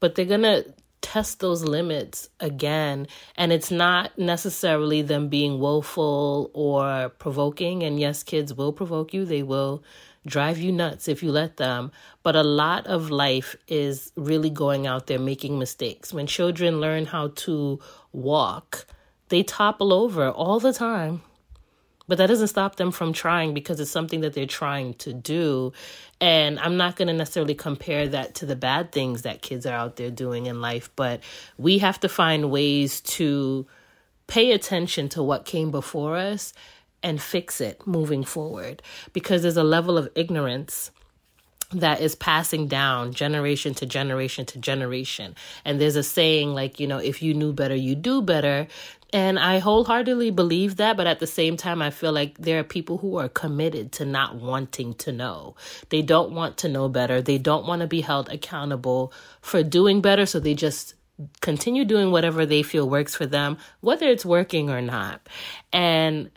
but 0.00 0.14
they're 0.14 0.24
going 0.24 0.42
to 0.42 0.66
test 1.00 1.40
those 1.40 1.62
limits 1.64 2.28
again. 2.40 3.06
And 3.36 3.52
it's 3.52 3.70
not 3.70 4.18
necessarily 4.18 5.02
them 5.02 5.28
being 5.28 5.60
woeful 5.60 6.50
or 6.54 7.10
provoking. 7.18 7.82
And 7.82 8.00
yes, 8.00 8.22
kids 8.22 8.54
will 8.54 8.72
provoke 8.72 9.14
you, 9.14 9.24
they 9.24 9.42
will 9.42 9.82
drive 10.26 10.58
you 10.58 10.72
nuts 10.72 11.08
if 11.08 11.22
you 11.22 11.32
let 11.32 11.56
them. 11.56 11.92
But 12.22 12.36
a 12.36 12.42
lot 12.42 12.86
of 12.86 13.10
life 13.10 13.56
is 13.68 14.12
really 14.16 14.50
going 14.50 14.86
out 14.86 15.06
there 15.06 15.18
making 15.18 15.58
mistakes. 15.58 16.12
When 16.12 16.26
children 16.26 16.80
learn 16.80 17.06
how 17.06 17.28
to 17.28 17.80
walk, 18.12 18.86
they 19.28 19.42
topple 19.42 19.92
over 19.92 20.30
all 20.30 20.60
the 20.60 20.72
time. 20.72 21.22
But 22.08 22.18
that 22.18 22.26
doesn't 22.26 22.48
stop 22.48 22.76
them 22.76 22.90
from 22.90 23.12
trying 23.12 23.54
because 23.54 23.80
it's 23.80 23.90
something 23.90 24.20
that 24.20 24.34
they're 24.34 24.46
trying 24.46 24.94
to 24.94 25.12
do. 25.12 25.72
And 26.20 26.58
I'm 26.58 26.76
not 26.76 26.96
going 26.96 27.08
to 27.08 27.14
necessarily 27.14 27.54
compare 27.54 28.08
that 28.08 28.34
to 28.36 28.46
the 28.46 28.56
bad 28.56 28.92
things 28.92 29.22
that 29.22 29.40
kids 29.40 29.66
are 29.66 29.74
out 29.74 29.96
there 29.96 30.10
doing 30.10 30.46
in 30.46 30.60
life, 30.60 30.90
but 30.96 31.20
we 31.56 31.78
have 31.78 32.00
to 32.00 32.08
find 32.08 32.50
ways 32.50 33.00
to 33.00 33.66
pay 34.26 34.52
attention 34.52 35.08
to 35.10 35.22
what 35.22 35.44
came 35.44 35.70
before 35.70 36.16
us 36.16 36.52
and 37.02 37.20
fix 37.20 37.60
it 37.60 37.86
moving 37.86 38.24
forward 38.24 38.82
because 39.12 39.42
there's 39.42 39.56
a 39.56 39.64
level 39.64 39.98
of 39.98 40.08
ignorance 40.14 40.90
that 41.72 42.00
is 42.00 42.14
passing 42.14 42.66
down 42.68 43.12
generation 43.12 43.74
to 43.74 43.86
generation 43.86 44.44
to 44.46 44.58
generation. 44.58 45.34
And 45.64 45.80
there's 45.80 45.96
a 45.96 46.02
saying 46.02 46.54
like, 46.54 46.78
you 46.78 46.86
know, 46.86 46.98
if 46.98 47.22
you 47.22 47.34
knew 47.34 47.52
better, 47.52 47.74
you 47.74 47.94
do 47.94 48.22
better. 48.22 48.66
And 49.14 49.38
I 49.38 49.58
wholeheartedly 49.58 50.30
believe 50.30 50.76
that, 50.76 50.96
but 50.96 51.06
at 51.06 51.18
the 51.18 51.26
same 51.26 51.56
time, 51.56 51.82
I 51.82 51.90
feel 51.90 52.12
like 52.12 52.38
there 52.38 52.58
are 52.60 52.64
people 52.64 52.98
who 52.98 53.18
are 53.18 53.28
committed 53.28 53.92
to 53.92 54.06
not 54.06 54.36
wanting 54.36 54.94
to 54.94 55.12
know. 55.12 55.54
They 55.90 56.00
don't 56.00 56.32
want 56.32 56.56
to 56.58 56.68
know 56.68 56.88
better. 56.88 57.20
They 57.20 57.36
don't 57.36 57.66
want 57.66 57.82
to 57.82 57.86
be 57.86 58.00
held 58.00 58.30
accountable 58.30 59.12
for 59.42 59.62
doing 59.62 60.00
better, 60.00 60.24
so 60.24 60.40
they 60.40 60.54
just 60.54 60.94
continue 61.42 61.84
doing 61.84 62.10
whatever 62.10 62.46
they 62.46 62.62
feel 62.62 62.88
works 62.88 63.14
for 63.14 63.26
them, 63.26 63.58
whether 63.80 64.08
it's 64.08 64.24
working 64.24 64.70
or 64.70 64.80
not. 64.80 65.28
And 65.74 66.30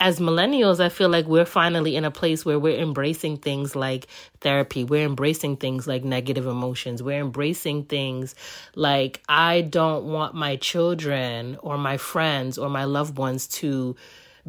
as 0.00 0.18
millennials, 0.18 0.80
I 0.80 0.88
feel 0.88 1.10
like 1.10 1.26
we're 1.26 1.44
finally 1.44 1.94
in 1.94 2.06
a 2.06 2.10
place 2.10 2.44
where 2.44 2.58
we're 2.58 2.80
embracing 2.80 3.36
things 3.36 3.76
like 3.76 4.06
therapy. 4.40 4.82
We're 4.82 5.04
embracing 5.04 5.58
things 5.58 5.86
like 5.86 6.02
negative 6.04 6.46
emotions. 6.46 7.02
We're 7.02 7.20
embracing 7.20 7.84
things 7.84 8.34
like 8.74 9.22
I 9.28 9.60
don't 9.60 10.06
want 10.06 10.34
my 10.34 10.56
children 10.56 11.58
or 11.60 11.76
my 11.76 11.98
friends 11.98 12.56
or 12.56 12.70
my 12.70 12.84
loved 12.84 13.18
ones 13.18 13.46
to 13.48 13.94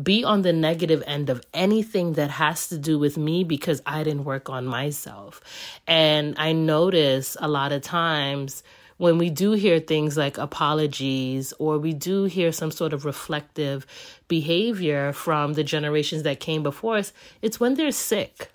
be 0.02 0.24
on 0.24 0.42
the 0.42 0.54
negative 0.54 1.04
end 1.06 1.30
of 1.30 1.44
anything 1.54 2.14
that 2.14 2.30
has 2.30 2.70
to 2.70 2.78
do 2.78 2.98
with 2.98 3.18
me 3.18 3.44
because 3.44 3.82
I 3.86 4.04
didn't 4.04 4.24
work 4.24 4.50
on 4.50 4.66
myself. 4.66 5.42
And 5.86 6.34
I 6.38 6.54
notice 6.54 7.36
a 7.42 7.50
lot 7.50 7.74
of 7.74 7.82
times 7.82 8.64
when 9.02 9.18
we 9.18 9.32
do 9.32 9.54
hear 9.54 9.80
things 9.80 10.16
like 10.16 10.38
apologies 10.38 11.54
or 11.58 11.80
we 11.80 11.92
do 11.92 12.26
hear 12.26 12.52
some 12.52 12.70
sort 12.70 12.94
of 12.94 13.04
reflective 13.04 13.88
behavior 14.28 15.12
from 15.12 15.54
the 15.54 15.64
generations 15.64 16.22
that 16.22 16.40
came 16.40 16.62
before 16.62 16.98
us, 16.98 17.12
it's 17.42 17.60
when 17.60 17.74
they're 17.74 17.92
sick 17.92 18.52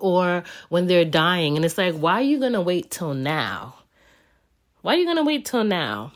or 0.00 0.42
when 0.70 0.86
they're 0.86 1.04
dying. 1.04 1.54
And 1.54 1.66
it's 1.66 1.76
like, 1.76 1.94
why 1.94 2.14
are 2.14 2.22
you 2.22 2.38
going 2.38 2.54
to 2.54 2.62
wait 2.62 2.90
till 2.90 3.12
now? 3.12 3.74
Why 4.80 4.94
are 4.94 4.96
you 4.96 5.04
going 5.04 5.18
to 5.18 5.22
wait 5.22 5.44
till 5.44 5.64
now? 5.64 6.12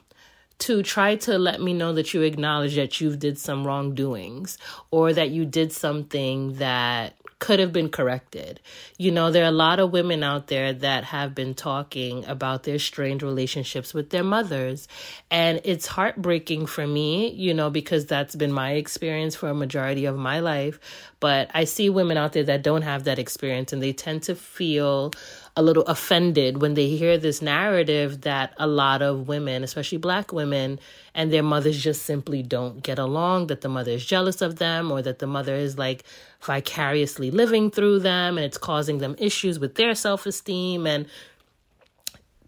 to 0.59 0.81
try 0.81 1.17
to 1.17 1.39
let 1.41 1.61
me 1.61 1.73
know 1.73 1.93
that 1.93 2.15
you 2.15 2.23
acknowledge 2.23 2.77
that 2.77 3.01
you've 3.01 3.19
did 3.19 3.37
some 3.37 3.67
wrongdoings 3.67 4.59
or 4.93 5.13
that 5.13 5.31
you 5.31 5.45
did 5.45 5.73
something 5.73 6.53
that 6.55 7.17
could 7.43 7.59
have 7.59 7.73
been 7.73 7.89
corrected. 7.89 8.61
You 8.99 9.11
know, 9.11 9.33
there 9.33 9.43
are 9.43 9.49
a 9.49 9.51
lot 9.51 9.81
of 9.81 9.91
women 9.91 10.23
out 10.23 10.47
there 10.47 10.73
that 10.73 11.03
have 11.03 11.35
been 11.35 11.55
talking 11.55 12.25
about 12.27 12.63
their 12.63 12.79
strained 12.79 13.21
relationships 13.21 13.93
with 13.93 14.11
their 14.11 14.23
mothers. 14.23 14.87
And 15.29 15.61
it's 15.65 15.89
heartbreaking 15.89 16.67
for 16.67 16.87
me, 16.87 17.33
you 17.33 17.53
know, 17.53 17.69
because 17.69 18.07
that's 18.07 18.37
been 18.37 18.53
my 18.53 18.75
experience 18.75 19.35
for 19.35 19.49
a 19.49 19.55
majority 19.55 20.05
of 20.05 20.17
my 20.17 20.39
life. 20.39 20.79
But 21.19 21.51
I 21.53 21.65
see 21.65 21.91
women 21.91 22.17
out 22.17 22.33
there 22.33 22.45
that 22.45 22.63
don't 22.63 22.83
have 22.83 23.05
that 23.05 23.19
experience 23.19 23.73
and 23.73 23.83
they 23.83 23.93
tend 23.93 24.23
to 24.25 24.37
feel 24.37 25.11
a 25.57 25.63
little 25.63 25.83
offended 25.85 26.63
when 26.63 26.75
they 26.75 26.89
hear 26.89 27.19
this 27.19 27.43
narrative 27.43 28.23
that 28.23 28.55
a 28.57 28.67
lot 28.67 29.03
of 29.03 29.29
women, 29.29 29.63
especially 29.63 29.99
black 29.99 30.33
women, 30.33 30.81
and 31.15 31.33
their 31.33 31.43
mothers 31.43 31.83
just 31.83 32.03
simply 32.05 32.43
don't 32.43 32.83
get 32.83 32.99
along, 32.99 33.49
that 33.49 33.61
the 33.61 33.69
mother 33.69 33.91
is 33.93 34.05
jealous 34.05 34.41
of 34.41 34.57
them, 34.57 34.91
or 34.91 35.03
that 35.03 35.19
the 35.19 35.27
mother 35.27 35.55
is 35.55 35.77
like 35.77 36.05
vicariously 36.41 37.31
living 37.31 37.71
through 37.71 37.99
them 37.99 38.39
and 38.39 38.47
it's 38.47 38.59
causing 38.59 38.99
them 38.99 39.15
issues 39.19 39.59
with 39.59 39.75
their 39.75 39.95
self 39.95 40.25
esteem. 40.25 40.87
And 40.87 41.07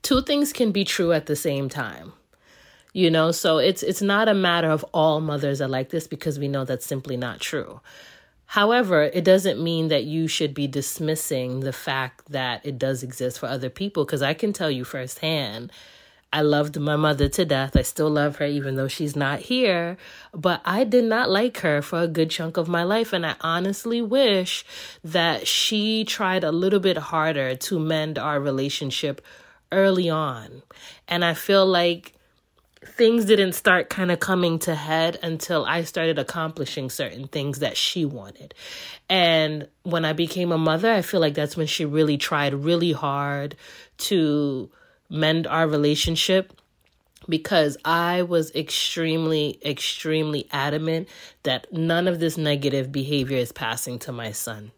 two 0.02 0.23
things 0.23 0.52
can 0.52 0.73
be 0.73 0.84
true 0.84 1.12
at 1.12 1.26
the 1.26 1.37
same 1.37 1.68
time 1.68 2.14
you 2.94 3.11
know 3.11 3.32
so 3.32 3.58
it's 3.58 3.82
it's 3.82 4.00
not 4.00 4.28
a 4.28 4.34
matter 4.34 4.70
of 4.70 4.84
all 4.94 5.20
mothers 5.20 5.61
are 5.61 5.68
like 5.68 5.90
this 5.90 6.06
because 6.06 6.38
we 6.38 6.49
know 6.49 6.64
that's 6.64 6.87
simply 6.87 7.16
not 7.16 7.40
true 7.40 7.80
However, 8.54 9.02
it 9.02 9.25
doesn't 9.25 9.61
mean 9.61 9.88
that 9.88 10.04
you 10.04 10.28
should 10.28 10.54
be 10.54 10.68
dismissing 10.68 11.58
the 11.58 11.73
fact 11.73 12.30
that 12.30 12.64
it 12.64 12.78
does 12.78 13.02
exist 13.02 13.40
for 13.40 13.46
other 13.46 13.68
people 13.68 14.04
because 14.04 14.23
I 14.23 14.32
can 14.32 14.52
tell 14.52 14.70
you 14.70 14.84
firsthand. 14.84 15.73
I 16.32 16.42
loved 16.42 16.78
my 16.78 16.94
mother 16.94 17.28
to 17.30 17.44
death. 17.44 17.76
I 17.76 17.82
still 17.82 18.11
love 18.11 18.37
her 18.37 18.46
even 18.46 18.76
though 18.76 18.87
she's 18.87 19.16
not 19.16 19.40
here. 19.40 19.96
But 20.32 20.61
I 20.64 20.84
did 20.84 21.02
not 21.02 21.30
like 21.30 21.58
her 21.62 21.82
for 21.82 22.02
a 22.02 22.06
good 22.06 22.30
chunk 22.30 22.56
of 22.56 22.68
my 22.68 22.84
life. 22.84 23.12
And 23.12 23.26
I 23.26 23.34
honestly 23.40 24.00
wish 24.00 24.64
that 25.02 25.49
she 25.49 26.04
tried 26.04 26.44
a 26.44 26.52
little 26.52 26.78
bit 26.78 26.96
harder 26.96 27.56
to 27.56 27.80
mend 27.80 28.20
our 28.20 28.38
relationship 28.38 29.20
early 29.73 30.08
on. 30.08 30.62
And 31.08 31.25
I 31.25 31.34
feel 31.34 31.66
like 31.66 32.14
things 32.86 33.24
didn't 33.24 33.52
start 33.54 33.88
kind 33.88 34.10
of 34.10 34.20
coming 34.20 34.58
to 34.60 34.74
head 34.74 35.18
until 35.22 35.64
I 35.64 35.84
started 35.84 36.18
accomplishing 36.18 36.90
certain 36.90 37.28
things 37.28 37.58
that 37.60 37.76
she 37.76 38.04
wanted. 38.04 38.54
And 39.08 39.68
when 39.82 40.04
I 40.04 40.12
became 40.12 40.52
a 40.52 40.58
mother, 40.58 40.92
I 40.92 41.02
feel 41.02 41.20
like 41.20 41.34
that's 41.34 41.56
when 41.56 41.66
she 41.66 41.84
really 41.84 42.16
tried 42.16 42.54
really 42.54 42.92
hard 42.92 43.56
to 43.98 44.70
mend 45.10 45.46
our 45.46 45.66
relationship 45.66 46.52
because 47.28 47.76
I 47.84 48.22
was 48.22 48.54
extremely, 48.54 49.58
extremely 49.64 50.46
adamant 50.52 51.08
that 51.42 51.72
none 51.72 52.06
of 52.06 52.20
this 52.20 52.36
negative 52.36 52.92
behavior 52.92 53.38
is 53.38 53.52
passing 53.52 53.98
to 54.00 54.12
my 54.12 54.32
son. 54.32 54.72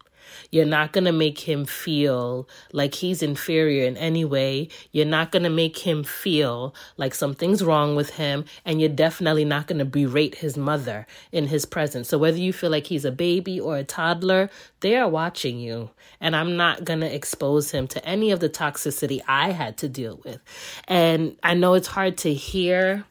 You're 0.51 0.65
not 0.65 0.93
going 0.93 1.05
to 1.05 1.11
make 1.11 1.39
him 1.39 1.65
feel 1.65 2.47
like 2.71 2.95
he's 2.95 3.21
inferior 3.21 3.85
in 3.85 3.97
any 3.97 4.25
way. 4.25 4.69
You're 4.91 5.05
not 5.05 5.31
going 5.31 5.43
to 5.43 5.49
make 5.49 5.79
him 5.79 6.03
feel 6.03 6.73
like 6.97 7.13
something's 7.13 7.63
wrong 7.63 7.95
with 7.95 8.11
him. 8.11 8.45
And 8.65 8.79
you're 8.79 8.89
definitely 8.89 9.45
not 9.45 9.67
going 9.67 9.79
to 9.79 9.85
berate 9.85 10.35
his 10.35 10.57
mother 10.57 11.07
in 11.31 11.47
his 11.47 11.65
presence. 11.65 12.09
So 12.09 12.17
whether 12.17 12.37
you 12.37 12.53
feel 12.53 12.69
like 12.69 12.87
he's 12.87 13.05
a 13.05 13.11
baby 13.11 13.59
or 13.59 13.77
a 13.77 13.83
toddler, 13.83 14.49
they 14.79 14.95
are 14.95 15.09
watching 15.09 15.59
you. 15.59 15.89
And 16.19 16.35
I'm 16.35 16.55
not 16.55 16.85
going 16.85 17.01
to 17.01 17.13
expose 17.13 17.71
him 17.71 17.87
to 17.89 18.05
any 18.05 18.31
of 18.31 18.39
the 18.39 18.49
toxicity 18.49 19.21
I 19.27 19.51
had 19.51 19.77
to 19.77 19.89
deal 19.89 20.21
with. 20.23 20.41
And 20.87 21.37
I 21.43 21.53
know 21.53 21.73
it's 21.73 21.87
hard 21.87 22.17
to 22.19 22.33
hear 22.33 23.05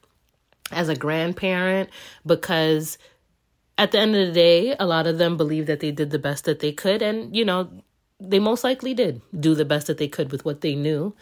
as 0.72 0.88
a 0.88 0.96
grandparent 0.96 1.90
because 2.24 2.98
at 3.78 3.92
the 3.92 3.98
end 3.98 4.16
of 4.16 4.28
the 4.28 4.32
day, 4.32 4.76
a 4.78 4.86
lot 4.86 5.06
of 5.06 5.18
them 5.18 5.36
believe 5.36 5.66
that 5.66 5.80
they 5.80 5.90
did 5.90 6.10
the 6.10 6.18
best 6.18 6.44
that 6.44 6.60
they 6.60 6.72
could. 6.72 7.02
And, 7.02 7.36
you 7.36 7.44
know, 7.44 7.70
they 8.18 8.38
most 8.38 8.64
likely 8.64 8.94
did 8.94 9.20
do 9.38 9.54
the 9.54 9.64
best 9.64 9.88
that 9.88 9.98
they 9.98 10.08
could 10.08 10.32
with 10.32 10.44
what 10.44 10.62
they 10.62 10.74
knew. 10.74 11.14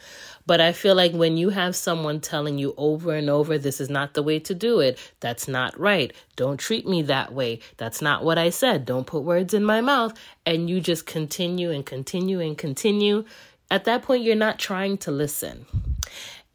But 0.46 0.60
I 0.60 0.72
feel 0.72 0.94
like 0.94 1.12
when 1.12 1.36
you 1.36 1.48
have 1.48 1.74
someone 1.74 2.20
telling 2.20 2.58
you 2.58 2.74
over 2.76 3.14
and 3.14 3.28
over, 3.28 3.58
this 3.58 3.80
is 3.80 3.90
not 3.90 4.14
the 4.14 4.22
way 4.22 4.38
to 4.40 4.54
do 4.54 4.78
it, 4.80 4.98
that's 5.18 5.48
not 5.48 5.78
right, 5.80 6.12
don't 6.36 6.60
treat 6.60 6.86
me 6.86 7.02
that 7.02 7.32
way, 7.32 7.60
that's 7.78 8.02
not 8.02 8.22
what 8.24 8.38
I 8.38 8.50
said, 8.50 8.84
don't 8.84 9.06
put 9.06 9.24
words 9.24 9.54
in 9.54 9.64
my 9.64 9.80
mouth, 9.80 10.16
and 10.44 10.68
you 10.68 10.80
just 10.80 11.06
continue 11.06 11.70
and 11.70 11.84
continue 11.84 12.40
and 12.40 12.58
continue, 12.58 13.24
at 13.70 13.84
that 13.84 14.02
point, 14.02 14.22
you're 14.22 14.36
not 14.36 14.58
trying 14.58 14.98
to 14.98 15.10
listen. 15.10 15.66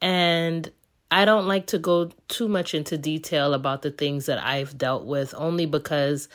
And 0.02 0.72
I 1.12 1.26
don't 1.26 1.48
like 1.48 1.68
to 1.68 1.80
go 1.80 2.12
too 2.28 2.48
much 2.48 2.74
into 2.74 2.98
detail 2.98 3.54
about 3.54 3.82
the 3.82 3.92
things 3.92 4.28
that 4.28 4.44
I've 4.44 4.78
dealt 4.78 5.06
with 5.06 5.34
only 5.36 5.66
because 5.66 6.30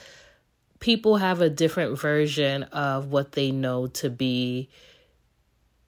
people 0.81 1.17
have 1.17 1.41
a 1.41 1.49
different 1.49 1.99
version 1.99 2.65
of 2.65 3.07
what 3.07 3.33
they 3.33 3.53
know 3.53 3.87
to 3.87 4.11
be 4.11 4.69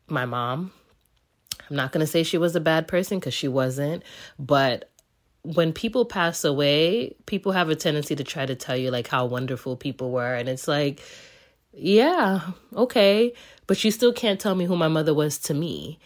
my 0.08 0.24
mom. 0.24 0.72
I'm 1.68 1.76
not 1.76 1.90
going 1.90 2.04
to 2.04 2.06
say 2.06 2.22
she 2.22 2.38
was 2.38 2.54
a 2.54 2.60
bad 2.60 2.86
person 2.86 3.18
because 3.18 3.34
she 3.34 3.48
wasn't, 3.48 4.04
but 4.38 4.90
when 5.42 5.72
people 5.72 6.04
pass 6.04 6.44
away, 6.44 7.16
people 7.26 7.52
have 7.52 7.68
a 7.68 7.76
tendency 7.76 8.14
to 8.14 8.24
try 8.24 8.46
to 8.46 8.54
tell 8.54 8.76
you 8.76 8.90
like 8.90 9.08
how 9.08 9.26
wonderful 9.26 9.76
people 9.76 10.10
were 10.12 10.34
and 10.34 10.48
it's 10.48 10.68
like 10.68 11.02
yeah, 11.78 12.40
okay, 12.74 13.34
but 13.66 13.84
you 13.84 13.90
still 13.90 14.12
can't 14.12 14.40
tell 14.40 14.54
me 14.54 14.64
who 14.64 14.76
my 14.76 14.88
mother 14.88 15.12
was 15.12 15.38
to 15.40 15.52
me 15.52 15.98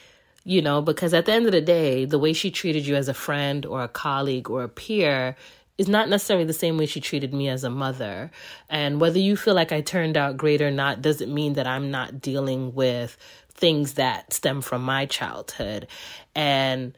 you 0.44 0.62
know, 0.62 0.80
because 0.80 1.12
at 1.14 1.26
the 1.26 1.32
end 1.32 1.46
of 1.46 1.52
the 1.52 1.60
day, 1.60 2.04
the 2.04 2.18
way 2.18 2.32
she 2.32 2.50
treated 2.50 2.86
you 2.86 2.96
as 2.96 3.08
a 3.08 3.14
friend 3.14 3.66
or 3.66 3.82
a 3.82 3.88
colleague 3.88 4.48
or 4.48 4.62
a 4.62 4.68
peer 4.68 5.36
is 5.76 5.88
not 5.88 6.08
necessarily 6.08 6.44
the 6.44 6.52
same 6.52 6.76
way 6.76 6.86
she 6.86 7.00
treated 7.00 7.32
me 7.32 7.48
as 7.48 7.64
a 7.64 7.70
mother. 7.70 8.30
And 8.68 9.00
whether 9.00 9.18
you 9.18 9.36
feel 9.36 9.54
like 9.54 9.72
I 9.72 9.80
turned 9.80 10.16
out 10.16 10.36
great 10.36 10.60
or 10.60 10.70
not 10.70 11.02
doesn't 11.02 11.32
mean 11.32 11.54
that 11.54 11.66
I'm 11.66 11.90
not 11.90 12.20
dealing 12.20 12.74
with 12.74 13.16
things 13.54 13.94
that 13.94 14.32
stem 14.32 14.60
from 14.60 14.82
my 14.82 15.06
childhood. 15.06 15.86
And 16.34 16.96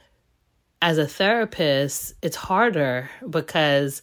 as 0.81 0.99
a 0.99 1.07
therapist, 1.07 2.15
it's 2.23 2.37
harder 2.37 3.09
because 3.29 4.03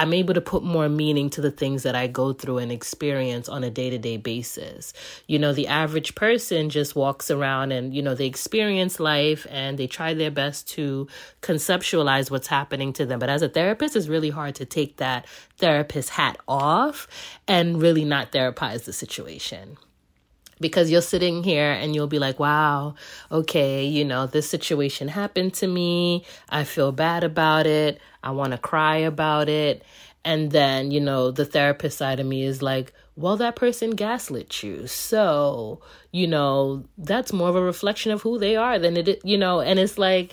I'm 0.00 0.14
able 0.14 0.32
to 0.32 0.40
put 0.40 0.62
more 0.62 0.88
meaning 0.88 1.28
to 1.28 1.42
the 1.42 1.50
things 1.50 1.82
that 1.82 1.94
I 1.94 2.06
go 2.06 2.32
through 2.32 2.56
and 2.56 2.72
experience 2.72 3.50
on 3.50 3.62
a 3.62 3.70
day 3.70 3.90
to 3.90 3.98
day 3.98 4.16
basis. 4.16 4.94
You 5.26 5.38
know, 5.38 5.52
the 5.52 5.66
average 5.66 6.14
person 6.14 6.70
just 6.70 6.96
walks 6.96 7.30
around 7.30 7.72
and, 7.72 7.92
you 7.92 8.00
know, 8.00 8.14
they 8.14 8.24
experience 8.24 8.98
life 8.98 9.46
and 9.50 9.76
they 9.76 9.86
try 9.86 10.14
their 10.14 10.30
best 10.30 10.66
to 10.70 11.06
conceptualize 11.42 12.30
what's 12.30 12.46
happening 12.46 12.94
to 12.94 13.04
them. 13.04 13.18
But 13.18 13.28
as 13.28 13.42
a 13.42 13.48
therapist, 13.50 13.94
it's 13.94 14.08
really 14.08 14.30
hard 14.30 14.54
to 14.54 14.64
take 14.64 14.96
that 14.96 15.26
therapist 15.58 16.08
hat 16.08 16.38
off 16.48 17.06
and 17.46 17.82
really 17.82 18.06
not 18.06 18.32
therapize 18.32 18.84
the 18.84 18.94
situation 18.94 19.76
because 20.60 20.90
you're 20.90 21.00
sitting 21.00 21.42
here 21.42 21.72
and 21.72 21.94
you'll 21.94 22.06
be 22.06 22.18
like, 22.18 22.38
wow, 22.38 22.94
okay, 23.32 23.84
you 23.84 24.04
know, 24.04 24.26
this 24.26 24.48
situation 24.48 25.08
happened 25.08 25.54
to 25.54 25.66
me. 25.66 26.24
I 26.48 26.64
feel 26.64 26.92
bad 26.92 27.24
about 27.24 27.66
it. 27.66 28.00
I 28.22 28.30
want 28.32 28.52
to 28.52 28.58
cry 28.58 28.98
about 28.98 29.48
it. 29.48 29.82
And 30.24 30.50
then, 30.50 30.90
you 30.90 31.00
know, 31.00 31.30
the 31.30 31.46
therapist 31.46 31.98
side 31.98 32.20
of 32.20 32.26
me 32.26 32.42
is 32.42 32.60
like, 32.60 32.92
well, 33.16 33.36
that 33.38 33.56
person 33.56 33.90
gaslit 33.90 34.62
you. 34.62 34.86
So, 34.86 35.80
you 36.12 36.26
know, 36.26 36.84
that's 36.98 37.32
more 37.32 37.48
of 37.48 37.56
a 37.56 37.62
reflection 37.62 38.12
of 38.12 38.22
who 38.22 38.38
they 38.38 38.56
are 38.56 38.78
than 38.78 38.96
it, 38.96 39.24
you 39.24 39.38
know, 39.38 39.60
and 39.60 39.78
it's 39.78 39.98
like, 39.98 40.32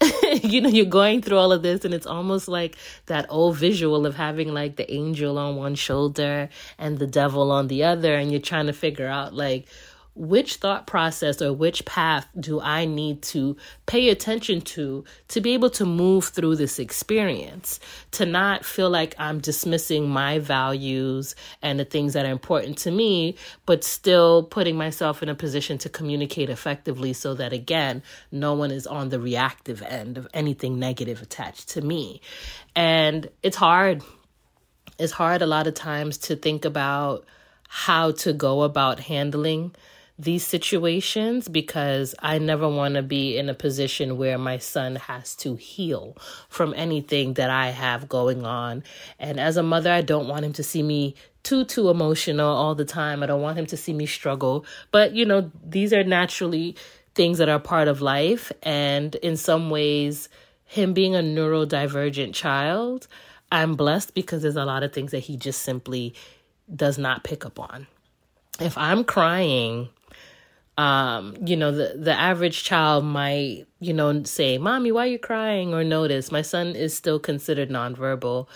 you 0.42 0.60
know, 0.60 0.68
you're 0.68 0.86
going 0.86 1.22
through 1.22 1.38
all 1.38 1.52
of 1.52 1.62
this, 1.62 1.84
and 1.84 1.92
it's 1.92 2.06
almost 2.06 2.46
like 2.48 2.76
that 3.06 3.26
old 3.28 3.56
visual 3.56 4.06
of 4.06 4.14
having 4.14 4.52
like 4.54 4.76
the 4.76 4.90
angel 4.92 5.38
on 5.38 5.56
one 5.56 5.74
shoulder 5.74 6.48
and 6.78 6.98
the 6.98 7.06
devil 7.06 7.50
on 7.50 7.68
the 7.68 7.84
other, 7.84 8.14
and 8.14 8.30
you're 8.30 8.40
trying 8.40 8.66
to 8.66 8.72
figure 8.72 9.08
out 9.08 9.34
like 9.34 9.66
which 10.18 10.56
thought 10.56 10.88
process 10.88 11.40
or 11.40 11.52
which 11.52 11.84
path 11.84 12.26
do 12.38 12.60
I 12.60 12.86
need 12.86 13.22
to 13.22 13.56
pay 13.86 14.08
attention 14.08 14.60
to 14.62 15.04
to 15.28 15.40
be 15.40 15.54
able 15.54 15.70
to 15.70 15.86
move 15.86 16.24
through 16.24 16.56
this 16.56 16.80
experience, 16.80 17.78
to 18.10 18.26
not 18.26 18.64
feel 18.64 18.90
like 18.90 19.14
I'm 19.16 19.38
dismissing 19.38 20.08
my 20.08 20.40
values 20.40 21.36
and 21.62 21.78
the 21.78 21.84
things 21.84 22.14
that 22.14 22.26
are 22.26 22.32
important 22.32 22.78
to 22.78 22.90
me, 22.90 23.36
but 23.64 23.84
still 23.84 24.42
putting 24.42 24.76
myself 24.76 25.22
in 25.22 25.28
a 25.28 25.36
position 25.36 25.78
to 25.78 25.88
communicate 25.88 26.50
effectively 26.50 27.12
so 27.12 27.34
that, 27.34 27.52
again, 27.52 28.02
no 28.32 28.54
one 28.54 28.72
is 28.72 28.88
on 28.88 29.10
the 29.10 29.20
reactive 29.20 29.82
end 29.82 30.18
of 30.18 30.26
anything 30.34 30.80
negative 30.80 31.22
attached 31.22 31.68
to 31.70 31.80
me. 31.80 32.20
And 32.74 33.30
it's 33.44 33.56
hard. 33.56 34.02
It's 34.98 35.12
hard 35.12 35.42
a 35.42 35.46
lot 35.46 35.68
of 35.68 35.74
times 35.74 36.18
to 36.18 36.34
think 36.34 36.64
about 36.64 37.24
how 37.68 38.10
to 38.10 38.32
go 38.32 38.62
about 38.62 38.98
handling 38.98 39.74
these 40.18 40.44
situations 40.44 41.46
because 41.46 42.14
I 42.18 42.38
never 42.38 42.68
want 42.68 42.94
to 42.94 43.02
be 43.02 43.38
in 43.38 43.48
a 43.48 43.54
position 43.54 44.18
where 44.18 44.36
my 44.36 44.58
son 44.58 44.96
has 44.96 45.36
to 45.36 45.54
heal 45.54 46.16
from 46.48 46.74
anything 46.74 47.34
that 47.34 47.50
I 47.50 47.68
have 47.68 48.08
going 48.08 48.44
on. 48.44 48.82
And 49.20 49.38
as 49.38 49.56
a 49.56 49.62
mother, 49.62 49.92
I 49.92 50.02
don't 50.02 50.26
want 50.26 50.44
him 50.44 50.52
to 50.54 50.62
see 50.64 50.82
me 50.82 51.14
too 51.44 51.64
too 51.64 51.88
emotional 51.88 52.50
all 52.50 52.74
the 52.74 52.84
time. 52.84 53.22
I 53.22 53.26
don't 53.26 53.42
want 53.42 53.58
him 53.58 53.66
to 53.66 53.76
see 53.76 53.92
me 53.92 54.06
struggle. 54.06 54.66
But 54.90 55.14
you 55.14 55.24
know, 55.24 55.52
these 55.64 55.92
are 55.92 56.02
naturally 56.02 56.74
things 57.14 57.38
that 57.38 57.48
are 57.48 57.60
part 57.60 57.88
of 57.88 58.00
life 58.00 58.50
and 58.62 59.14
in 59.16 59.36
some 59.36 59.70
ways 59.70 60.28
him 60.64 60.92
being 60.92 61.16
a 61.16 61.20
neurodivergent 61.20 62.34
child, 62.34 63.06
I'm 63.50 63.74
blessed 63.74 64.14
because 64.14 64.42
there's 64.42 64.56
a 64.56 64.64
lot 64.64 64.82
of 64.82 64.92
things 64.92 65.12
that 65.12 65.20
he 65.20 65.36
just 65.36 65.62
simply 65.62 66.14
does 66.74 66.98
not 66.98 67.24
pick 67.24 67.46
up 67.46 67.58
on. 67.58 67.86
If 68.60 68.76
I'm 68.76 69.04
crying 69.04 69.88
um, 70.78 71.34
you 71.44 71.56
know, 71.56 71.72
the, 71.72 71.94
the 71.98 72.12
average 72.12 72.62
child 72.62 73.04
might, 73.04 73.66
you 73.80 73.92
know, 73.92 74.22
say, 74.22 74.58
Mommy, 74.58 74.92
why 74.92 75.04
are 75.04 75.10
you 75.10 75.18
crying? 75.18 75.74
Or 75.74 75.82
notice 75.82 76.30
my 76.30 76.42
son 76.42 76.68
is 76.68 76.96
still 76.96 77.18
considered 77.18 77.68
nonverbal. 77.68 78.46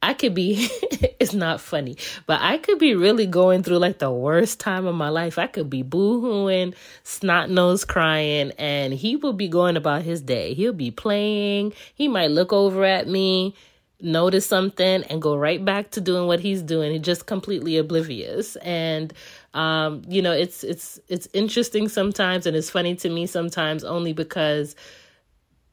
I 0.00 0.14
could 0.14 0.32
be, 0.32 0.68
it's 1.20 1.34
not 1.34 1.60
funny, 1.60 1.96
but 2.26 2.40
I 2.40 2.56
could 2.58 2.78
be 2.78 2.94
really 2.94 3.26
going 3.26 3.64
through 3.64 3.78
like 3.78 3.98
the 3.98 4.12
worst 4.12 4.60
time 4.60 4.86
of 4.86 4.94
my 4.94 5.08
life. 5.08 5.38
I 5.38 5.48
could 5.48 5.68
be 5.68 5.82
boo 5.82 6.20
hooing, 6.22 6.72
snot 7.02 7.50
nose 7.50 7.84
crying, 7.84 8.52
and 8.52 8.94
he 8.94 9.16
will 9.16 9.34
be 9.34 9.48
going 9.48 9.76
about 9.76 10.02
his 10.02 10.22
day. 10.22 10.54
He'll 10.54 10.72
be 10.72 10.92
playing. 10.92 11.72
He 11.94 12.06
might 12.06 12.30
look 12.30 12.52
over 12.52 12.84
at 12.84 13.08
me, 13.08 13.56
notice 14.00 14.46
something, 14.46 15.02
and 15.02 15.20
go 15.20 15.36
right 15.36 15.62
back 15.64 15.90
to 15.90 16.00
doing 16.00 16.28
what 16.28 16.38
he's 16.38 16.62
doing. 16.62 16.92
He's 16.92 17.02
just 17.02 17.26
completely 17.26 17.76
oblivious. 17.76 18.54
And 18.56 19.12
um, 19.54 20.02
you 20.08 20.22
know, 20.22 20.32
it's 20.32 20.62
it's 20.62 21.00
it's 21.08 21.28
interesting 21.32 21.88
sometimes 21.88 22.46
and 22.46 22.56
it's 22.56 22.70
funny 22.70 22.94
to 22.96 23.08
me 23.08 23.26
sometimes 23.26 23.82
only 23.84 24.12
because 24.12 24.76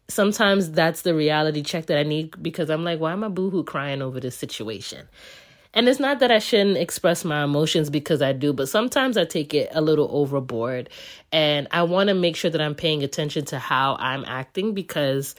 sometimes 0.08 0.72
that's 0.72 1.02
the 1.02 1.14
reality 1.14 1.62
check 1.62 1.88
that 1.88 1.98
I 1.98 2.04
need 2.04 2.42
because 2.42 2.70
I'm 2.70 2.84
like, 2.84 3.00
why 3.00 3.12
am 3.12 3.24
I 3.24 3.28
boohoo 3.28 3.64
crying 3.64 4.02
over 4.02 4.20
this 4.20 4.36
situation? 4.36 5.08
And 5.74 5.88
it's 5.88 6.00
not 6.00 6.20
that 6.20 6.32
I 6.32 6.40
shouldn't 6.40 6.78
express 6.78 7.24
my 7.24 7.44
emotions 7.44 7.90
because 7.90 8.22
I 8.22 8.34
do, 8.34 8.52
but 8.52 8.70
sometimes 8.70 9.16
I 9.16 9.26
take 9.26 9.54
it 9.54 9.70
a 9.74 9.82
little 9.82 10.10
overboard. 10.12 10.90
And 11.32 11.68
I 11.72 11.84
want 11.84 12.08
to 12.08 12.16
make 12.16 12.36
sure 12.36 12.50
that 12.50 12.62
I'm 12.62 12.74
paying 12.74 13.04
attention 13.04 13.46
to 13.46 13.60
how 13.60 13.96
I'm 14.00 14.26
acting 14.26 14.74
because 14.74 15.36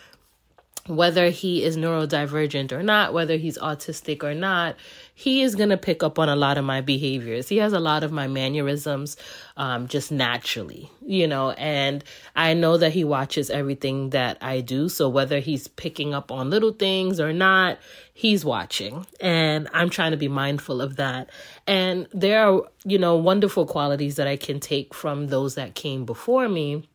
whether 0.87 1.30
he 1.30 1.64
is 1.64 1.76
neurodivergent 1.76 2.73
or 2.73 2.83
not, 2.83 3.12
whether 3.12 3.37
he's 3.37 3.59
autistic 3.59 4.23
or 4.23 4.35
not, 4.35 4.76
he 5.18 5.42
is 5.42 5.56
going 5.56 5.70
to 5.70 5.76
pick 5.76 6.04
up 6.04 6.16
on 6.20 6.28
a 6.28 6.37
lot 6.37 6.58
of 6.58 6.64
my 6.64 6.80
behaviors. 6.80 7.48
He 7.48 7.56
has 7.56 7.72
a 7.72 7.80
lot 7.80 8.04
of 8.04 8.12
my 8.12 8.28
mannerisms 8.28 9.16
um, 9.56 9.88
just 9.88 10.12
naturally, 10.12 10.92
you 11.04 11.26
know, 11.26 11.50
and 11.50 12.04
I 12.36 12.54
know 12.54 12.76
that 12.76 12.93
he 12.93 13.02
watches 13.02 13.50
everything 13.50 14.10
that 14.10 14.38
I 14.40 14.60
do. 14.60 14.88
So 14.88 15.08
whether 15.08 15.40
he's 15.40 15.66
picking 15.66 16.14
up 16.14 16.30
on 16.30 16.50
little 16.50 16.71
things 16.71 17.19
or 17.19 17.32
not, 17.32 17.80
he's 18.14 18.45
watching. 18.45 19.08
And 19.21 19.69
I'm 19.75 19.90
trying 19.90 20.12
to 20.12 20.16
be 20.16 20.28
mindful 20.28 20.80
of 20.80 20.95
that. 20.97 21.30
And 21.66 22.06
there 22.12 22.47
are, 22.47 22.62
you 22.84 23.00
know, 23.00 23.16
wonderful 23.16 23.66
qualities 23.66 24.14
that 24.16 24.28
I 24.28 24.36
can 24.36 24.60
take 24.60 24.95
from 24.95 25.26
those 25.26 25.56
that 25.56 25.75
came 25.75 26.04
before 26.04 26.49
me. 26.49 26.88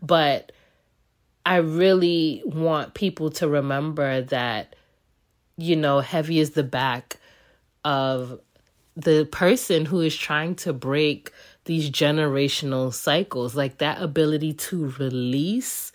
But 0.00 0.52
I 1.44 1.56
really 1.56 2.40
want 2.46 2.94
people 2.94 3.28
to 3.32 3.46
remember 3.46 4.22
that 4.22 4.74
you 5.60 5.76
know, 5.76 6.00
heavy 6.00 6.38
is 6.40 6.50
the 6.50 6.64
back 6.64 7.18
of 7.84 8.40
the 8.96 9.26
person 9.30 9.86
who 9.86 10.00
is 10.00 10.16
trying 10.16 10.54
to 10.56 10.72
break 10.72 11.30
these 11.64 11.90
generational 11.90 12.92
cycles. 12.92 13.54
Like 13.54 13.78
that 13.78 14.02
ability 14.02 14.54
to 14.54 14.90
release 14.98 15.92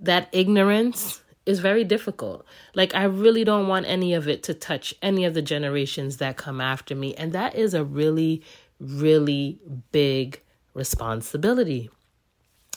that 0.00 0.28
ignorance 0.32 1.20
is 1.44 1.58
very 1.60 1.84
difficult. 1.84 2.46
Like, 2.74 2.94
I 2.94 3.04
really 3.04 3.44
don't 3.44 3.68
want 3.68 3.86
any 3.86 4.14
of 4.14 4.28
it 4.28 4.42
to 4.44 4.54
touch 4.54 4.94
any 5.02 5.24
of 5.24 5.34
the 5.34 5.42
generations 5.42 6.18
that 6.18 6.36
come 6.36 6.60
after 6.60 6.94
me. 6.94 7.14
And 7.14 7.32
that 7.32 7.54
is 7.54 7.74
a 7.74 7.84
really, 7.84 8.42
really 8.78 9.58
big 9.90 10.40
responsibility. 10.74 11.90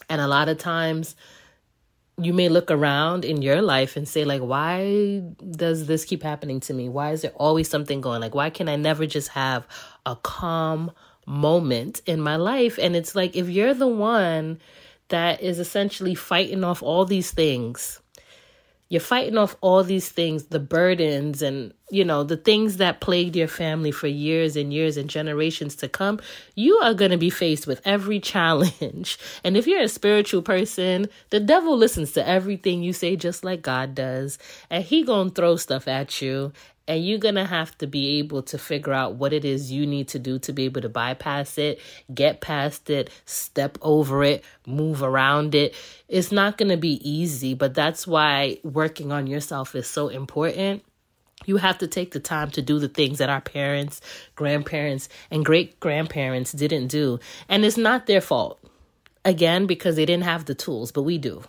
And 0.10 0.20
a 0.20 0.28
lot 0.28 0.50
of 0.50 0.58
times, 0.58 1.16
you 2.18 2.34
may 2.34 2.48
look 2.48 2.72
around 2.72 3.26
in 3.26 3.42
your 3.42 3.62
life 3.62 3.98
and 3.98 4.08
say 4.08 4.24
like 4.24 4.42
why 4.42 5.22
does 5.52 5.88
this 5.88 6.06
keep 6.06 6.24
happening 6.24 6.60
to 6.62 6.74
me? 6.74 6.88
Why 6.88 7.12
is 7.12 7.22
there 7.22 7.32
always 7.32 7.70
something 7.70 8.02
going? 8.02 8.22
Like 8.22 8.36
why 8.36 8.50
can 8.50 8.70
i 8.70 8.76
never 8.76 9.06
just 9.06 9.30
have 9.30 9.68
a 10.06 10.16
calm 10.16 10.92
moment 11.26 12.02
in 12.06 12.22
my 12.22 12.38
life? 12.38 12.80
And 12.82 12.96
it's 12.96 13.16
like 13.16 13.36
if 13.36 13.50
you're 13.50 13.74
the 13.74 13.88
one 13.88 14.60
that 15.10 15.42
is 15.42 15.60
essentially 15.60 16.16
fighting 16.16 16.64
off 16.64 16.82
all 16.82 17.06
these 17.06 17.32
things 17.32 18.00
you're 18.90 19.02
fighting 19.02 19.38
off 19.38 19.56
all 19.62 19.84
these 19.84 20.10
things, 20.10 20.46
the 20.46 20.60
burdens 20.60 21.42
and, 21.42 21.74
you 21.90 22.06
know, 22.06 22.24
the 22.24 22.38
things 22.38 22.78
that 22.78 23.02
plagued 23.02 23.36
your 23.36 23.48
family 23.48 23.92
for 23.92 24.08
years 24.08 24.56
and 24.56 24.72
years 24.72 24.96
and 24.96 25.10
generations 25.10 25.76
to 25.78 25.90
come. 25.90 26.20
You 26.54 26.78
are 26.78 26.94
going 26.94 27.10
to 27.12 27.18
be 27.18 27.32
faced 27.32 27.66
with 27.66 27.82
every 27.84 28.20
challenge. 28.36 29.18
And 29.44 29.58
if 29.58 29.66
you're 29.66 29.82
a 29.82 29.88
spiritual 29.88 30.44
person, 30.44 31.08
the 31.32 31.40
devil 31.40 31.76
listens 31.76 32.12
to 32.12 32.28
everything 32.28 32.84
you 32.84 32.94
say 32.94 33.16
just 33.16 33.44
like 33.44 33.64
God 33.64 33.96
does. 33.96 34.38
And 34.70 34.84
he 34.84 35.04
going 35.04 35.30
to 35.30 35.36
throw 35.36 35.56
stuff 35.56 35.88
at 35.88 36.22
you 36.22 36.54
and 36.88 37.06
you're 37.06 37.20
going 37.20 37.36
to 37.36 37.46
have 37.46 37.78
to 37.80 37.88
be 37.88 38.20
able 38.20 38.44
to 38.44 38.58
figure 38.58 38.94
out 38.94 39.16
what 39.16 39.34
it 39.34 39.44
is 39.44 39.72
you 39.72 39.86
need 39.88 40.08
to 40.10 40.20
do 40.20 40.38
to 40.40 40.54
be 40.54 40.66
able 40.66 40.82
to 40.82 40.90
bypass 40.90 41.58
it, 41.58 41.80
get 42.14 42.42
past 42.42 42.90
it, 42.90 43.10
step 43.26 43.78
over 43.82 44.24
it, 44.24 44.44
move 44.68 45.02
around 45.02 45.56
it. 45.56 45.74
It's 46.08 46.32
not 46.32 46.58
going 46.58 46.70
to 46.70 46.78
be 46.78 47.00
easy, 47.08 47.54
but 47.54 47.74
that's 47.74 48.06
why 48.06 48.60
working 48.64 49.12
on 49.12 49.28
yourself 49.28 49.76
is 49.76 49.88
so 49.88 50.10
important. 50.10 50.84
You 51.46 51.58
have 51.58 51.80
to 51.80 51.88
take 51.88 52.12
the 52.12 52.20
time 52.20 52.52
to 52.52 52.62
do 52.62 52.80
the 52.80 52.88
things 52.88 53.18
that 53.18 53.30
our 53.30 53.42
parents, 53.42 54.02
grandparents, 54.36 55.10
and 55.30 55.46
great 55.46 55.80
grandparents 55.80 56.52
didn't 56.52 56.88
do. 56.88 57.20
And 57.50 57.66
it's 57.66 57.78
not 57.78 58.06
their 58.06 58.22
fault. 58.22 58.60
Again, 59.24 59.66
because 59.66 59.96
they 59.96 60.06
didn't 60.06 60.24
have 60.24 60.46
the 60.46 60.56
tools, 60.56 60.92
but 60.92 61.02
we 61.02 61.18
do. 61.18 61.44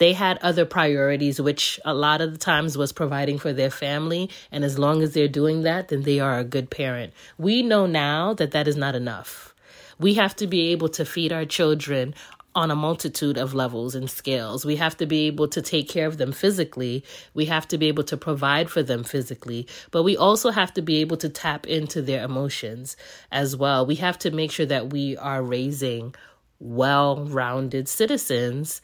They 0.00 0.14
had 0.14 0.38
other 0.38 0.64
priorities, 0.64 1.42
which 1.42 1.78
a 1.84 1.92
lot 1.92 2.22
of 2.22 2.32
the 2.32 2.38
times 2.38 2.78
was 2.78 2.90
providing 2.90 3.38
for 3.38 3.52
their 3.52 3.70
family. 3.70 4.30
And 4.50 4.64
as 4.64 4.78
long 4.78 5.02
as 5.02 5.12
they're 5.12 5.28
doing 5.28 5.60
that, 5.64 5.88
then 5.88 6.04
they 6.04 6.18
are 6.18 6.38
a 6.38 6.44
good 6.44 6.70
parent. 6.70 7.12
We 7.36 7.62
know 7.62 7.84
now 7.84 8.32
that 8.32 8.52
that 8.52 8.66
is 8.66 8.76
not 8.76 8.94
enough. 8.94 9.54
We 9.98 10.14
have 10.14 10.34
to 10.36 10.46
be 10.46 10.68
able 10.72 10.88
to 10.88 11.04
feed 11.04 11.34
our 11.34 11.44
children 11.44 12.14
on 12.54 12.70
a 12.70 12.76
multitude 12.76 13.36
of 13.36 13.52
levels 13.52 13.94
and 13.94 14.10
scales. 14.10 14.64
We 14.64 14.76
have 14.76 14.96
to 14.96 15.06
be 15.06 15.26
able 15.26 15.48
to 15.48 15.60
take 15.60 15.90
care 15.90 16.06
of 16.06 16.16
them 16.16 16.32
physically. 16.32 17.04
We 17.34 17.44
have 17.44 17.68
to 17.68 17.76
be 17.76 17.88
able 17.88 18.04
to 18.04 18.16
provide 18.16 18.70
for 18.70 18.82
them 18.82 19.04
physically, 19.04 19.68
but 19.90 20.02
we 20.02 20.16
also 20.16 20.50
have 20.50 20.72
to 20.74 20.82
be 20.82 20.96
able 21.02 21.18
to 21.18 21.28
tap 21.28 21.66
into 21.66 22.00
their 22.00 22.24
emotions 22.24 22.96
as 23.30 23.54
well. 23.54 23.84
We 23.84 23.96
have 23.96 24.18
to 24.20 24.30
make 24.30 24.50
sure 24.50 24.66
that 24.66 24.94
we 24.94 25.18
are 25.18 25.42
raising 25.42 26.14
well 26.58 27.26
rounded 27.26 27.86
citizens 27.86 28.80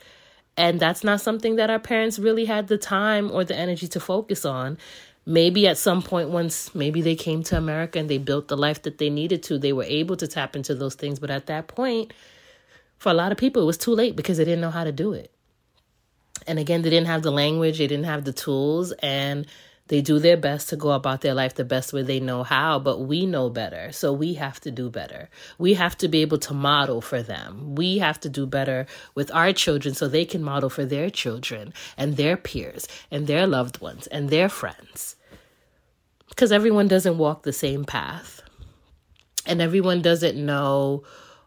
and 0.57 0.81
that's 0.81 1.05
not 1.05 1.21
something 1.21 1.57
that 1.57 1.71
our 1.71 1.79
parents 1.79 2.19
really 2.19 2.47
had 2.47 2.69
the 2.69 2.79
time 2.79 3.31
or 3.31 3.45
the 3.45 3.57
energy 3.57 3.88
to 3.88 4.01
focus 4.01 4.45
on. 4.45 4.79
Maybe 5.27 5.66
at 5.66 5.77
some 5.77 6.03
point, 6.03 6.31
once 6.31 6.75
maybe 6.75 7.03
they 7.03 7.16
came 7.16 7.42
to 7.45 7.59
America 7.59 7.99
and 7.99 8.09
they 8.09 8.19
built 8.19 8.49
the 8.49 8.57
life 8.57 8.83
that 8.83 8.99
they 8.99 9.11
needed 9.11 9.42
to, 9.45 9.59
they 9.59 9.73
were 9.73 9.85
able 9.85 10.16
to 10.16 10.27
tap 10.27 10.55
into 10.55 10.75
those 10.75 10.95
things. 10.95 11.19
But 11.19 11.31
at 11.31 11.47
that 11.47 11.66
point, 11.66 12.12
for 12.99 13.11
a 13.11 13.14
lot 13.14 13.33
of 13.33 13.38
people, 13.38 13.62
it 13.62 13.66
was 13.66 13.77
too 13.77 13.92
late 13.92 14.16
because 14.16 14.38
they 14.38 14.45
didn't 14.45 14.61
know 14.61 14.71
how 14.71 14.85
to 14.85 14.92
do 14.92 15.12
it. 15.12 15.33
And 16.47 16.59
again, 16.59 16.83
they 16.83 16.90
didn't 16.90 17.09
have 17.09 17.23
the 17.23 17.33
language, 17.33 17.79
they 17.79 17.87
didn't 17.87 18.05
have 18.05 18.25
the 18.25 18.33
tools, 18.33 18.92
and 18.92 19.47
they 19.88 20.01
do 20.01 20.18
their 20.18 20.37
best 20.37 20.68
to 20.70 20.77
go 20.77 20.90
about 20.92 21.20
their 21.20 21.35
life 21.35 21.55
the 21.55 21.64
best 21.64 21.92
way 21.92 22.03
they 22.03 22.18
know 22.18 22.42
how, 22.42 22.79
but 22.79 23.01
we 23.01 23.25
know 23.25 23.49
better. 23.49 23.92
So 23.92 24.12
we 24.12 24.35
have 24.35 24.59
to 24.61 24.70
do 24.70 24.90
better. 24.90 25.29
We 25.59 25.75
have 25.75 25.96
to 25.99 26.09
be 26.09 26.22
able 26.22 26.38
to 26.38 26.55
model 26.55 27.01
for 27.01 27.22
them. 27.22 27.75
We 27.77 27.99
have 27.99 28.18
to 28.20 28.29
do 28.29 28.46
better 28.46 28.87
with 29.14 29.33
our 29.33 29.53
children 29.53 29.94
so 29.94 30.09
they 30.09 30.25
can 30.25 30.42
model 30.42 30.70
for 30.70 30.85
their 30.85 31.09
children 31.09 31.72
and 31.96 32.16
their 32.16 32.37
peers 32.37 32.88
and 33.11 33.27
their 33.27 33.46
loved 33.46 33.81
ones 33.81 34.07
and 34.09 34.29
their 34.29 34.49
friends. 34.49 35.16
Because 36.29 36.51
everyone 36.51 36.88
doesn't 36.88 37.18
walk 37.18 37.44
the 37.44 37.53
same 37.53 37.85
path. 37.85 38.42
And 39.46 39.62
everyone 39.62 40.03
doesn't 40.03 40.37
know 40.37 41.05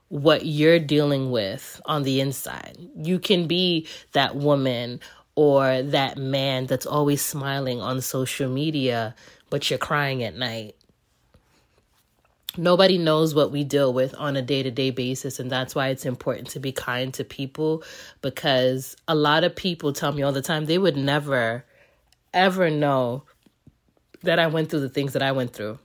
what 0.08 0.46
you're 0.46 0.80
dealing 0.80 1.30
with 1.30 1.82
on 1.86 2.04
the 2.04 2.22
inside. 2.22 2.78
You 2.96 3.20
can 3.20 3.48
be 3.48 3.88
that 4.14 4.36
woman 4.36 5.02
or 5.40 5.82
that 5.84 6.18
man 6.18 6.66
that's 6.66 6.86
always 6.86 7.22
smiling 7.22 7.80
on 7.80 8.02
social 8.02 8.50
media, 8.50 9.16
but 9.50 9.70
you're 9.70 9.80
crying 9.80 10.22
at 10.22 10.36
night. 10.36 10.76
Nobody 12.58 12.98
knows 12.98 13.34
what 13.34 13.50
we 13.50 13.64
deal 13.64 13.94
with 13.94 14.14
on 14.16 14.36
a 14.36 14.42
day 14.42 14.64
to 14.64 14.70
day 14.70 14.90
basis, 14.90 15.40
and 15.40 15.50
that's 15.50 15.74
why 15.74 15.88
it's 15.88 16.06
important 16.06 16.50
to 16.50 16.60
be 16.60 16.74
kind 16.74 17.14
to 17.14 17.24
people 17.24 17.84
because 18.22 18.98
a 19.08 19.16
lot 19.16 19.46
of 19.46 19.56
people 19.56 19.94
tell 19.94 20.12
me 20.12 20.24
all 20.24 20.34
the 20.34 20.42
time 20.42 20.66
they 20.66 20.78
would 20.78 20.98
never, 20.98 21.64
ever 22.34 22.70
know 22.70 23.24
that 24.24 24.40
I 24.40 24.48
went 24.48 24.70
through 24.70 24.82
the 24.82 24.90
things 24.90 25.14
that 25.14 25.22
I 25.22 25.32
went 25.32 25.54
through 25.54 25.80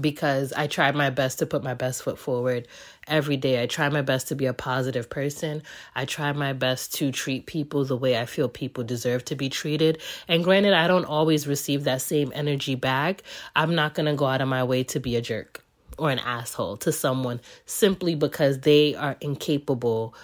because 0.00 0.52
I 0.52 0.66
try 0.66 0.90
my 0.92 1.10
best 1.10 1.38
to 1.38 1.46
put 1.46 1.62
my 1.62 1.74
best 1.74 2.02
foot 2.02 2.18
forward 2.18 2.66
every 3.06 3.36
day. 3.36 3.62
I 3.62 3.66
try 3.66 3.88
my 3.88 4.02
best 4.02 4.28
to 4.28 4.34
be 4.34 4.46
a 4.46 4.52
positive 4.52 5.08
person. 5.08 5.62
I 5.94 6.04
try 6.04 6.32
my 6.32 6.52
best 6.52 6.94
to 6.94 7.12
treat 7.12 7.46
people 7.46 7.84
the 7.84 7.96
way 7.96 8.18
I 8.18 8.26
feel 8.26 8.48
people 8.48 8.84
deserve 8.84 9.24
to 9.26 9.36
be 9.36 9.48
treated. 9.48 10.00
And 10.28 10.42
granted, 10.42 10.74
I 10.74 10.88
don't 10.88 11.04
always 11.04 11.46
receive 11.46 11.84
that 11.84 12.02
same 12.02 12.32
energy 12.34 12.74
back. 12.74 13.22
I'm 13.54 13.74
not 13.74 13.94
going 13.94 14.06
to 14.06 14.14
go 14.14 14.26
out 14.26 14.40
of 14.40 14.48
my 14.48 14.64
way 14.64 14.82
to 14.84 15.00
be 15.00 15.16
a 15.16 15.20
jerk 15.20 15.62
or 15.98 16.10
an 16.10 16.18
asshole 16.18 16.76
to 16.78 16.92
someone 16.92 17.40
simply 17.64 18.14
because 18.14 18.60
they 18.60 18.94
are 18.94 19.16
incapable 19.20 20.14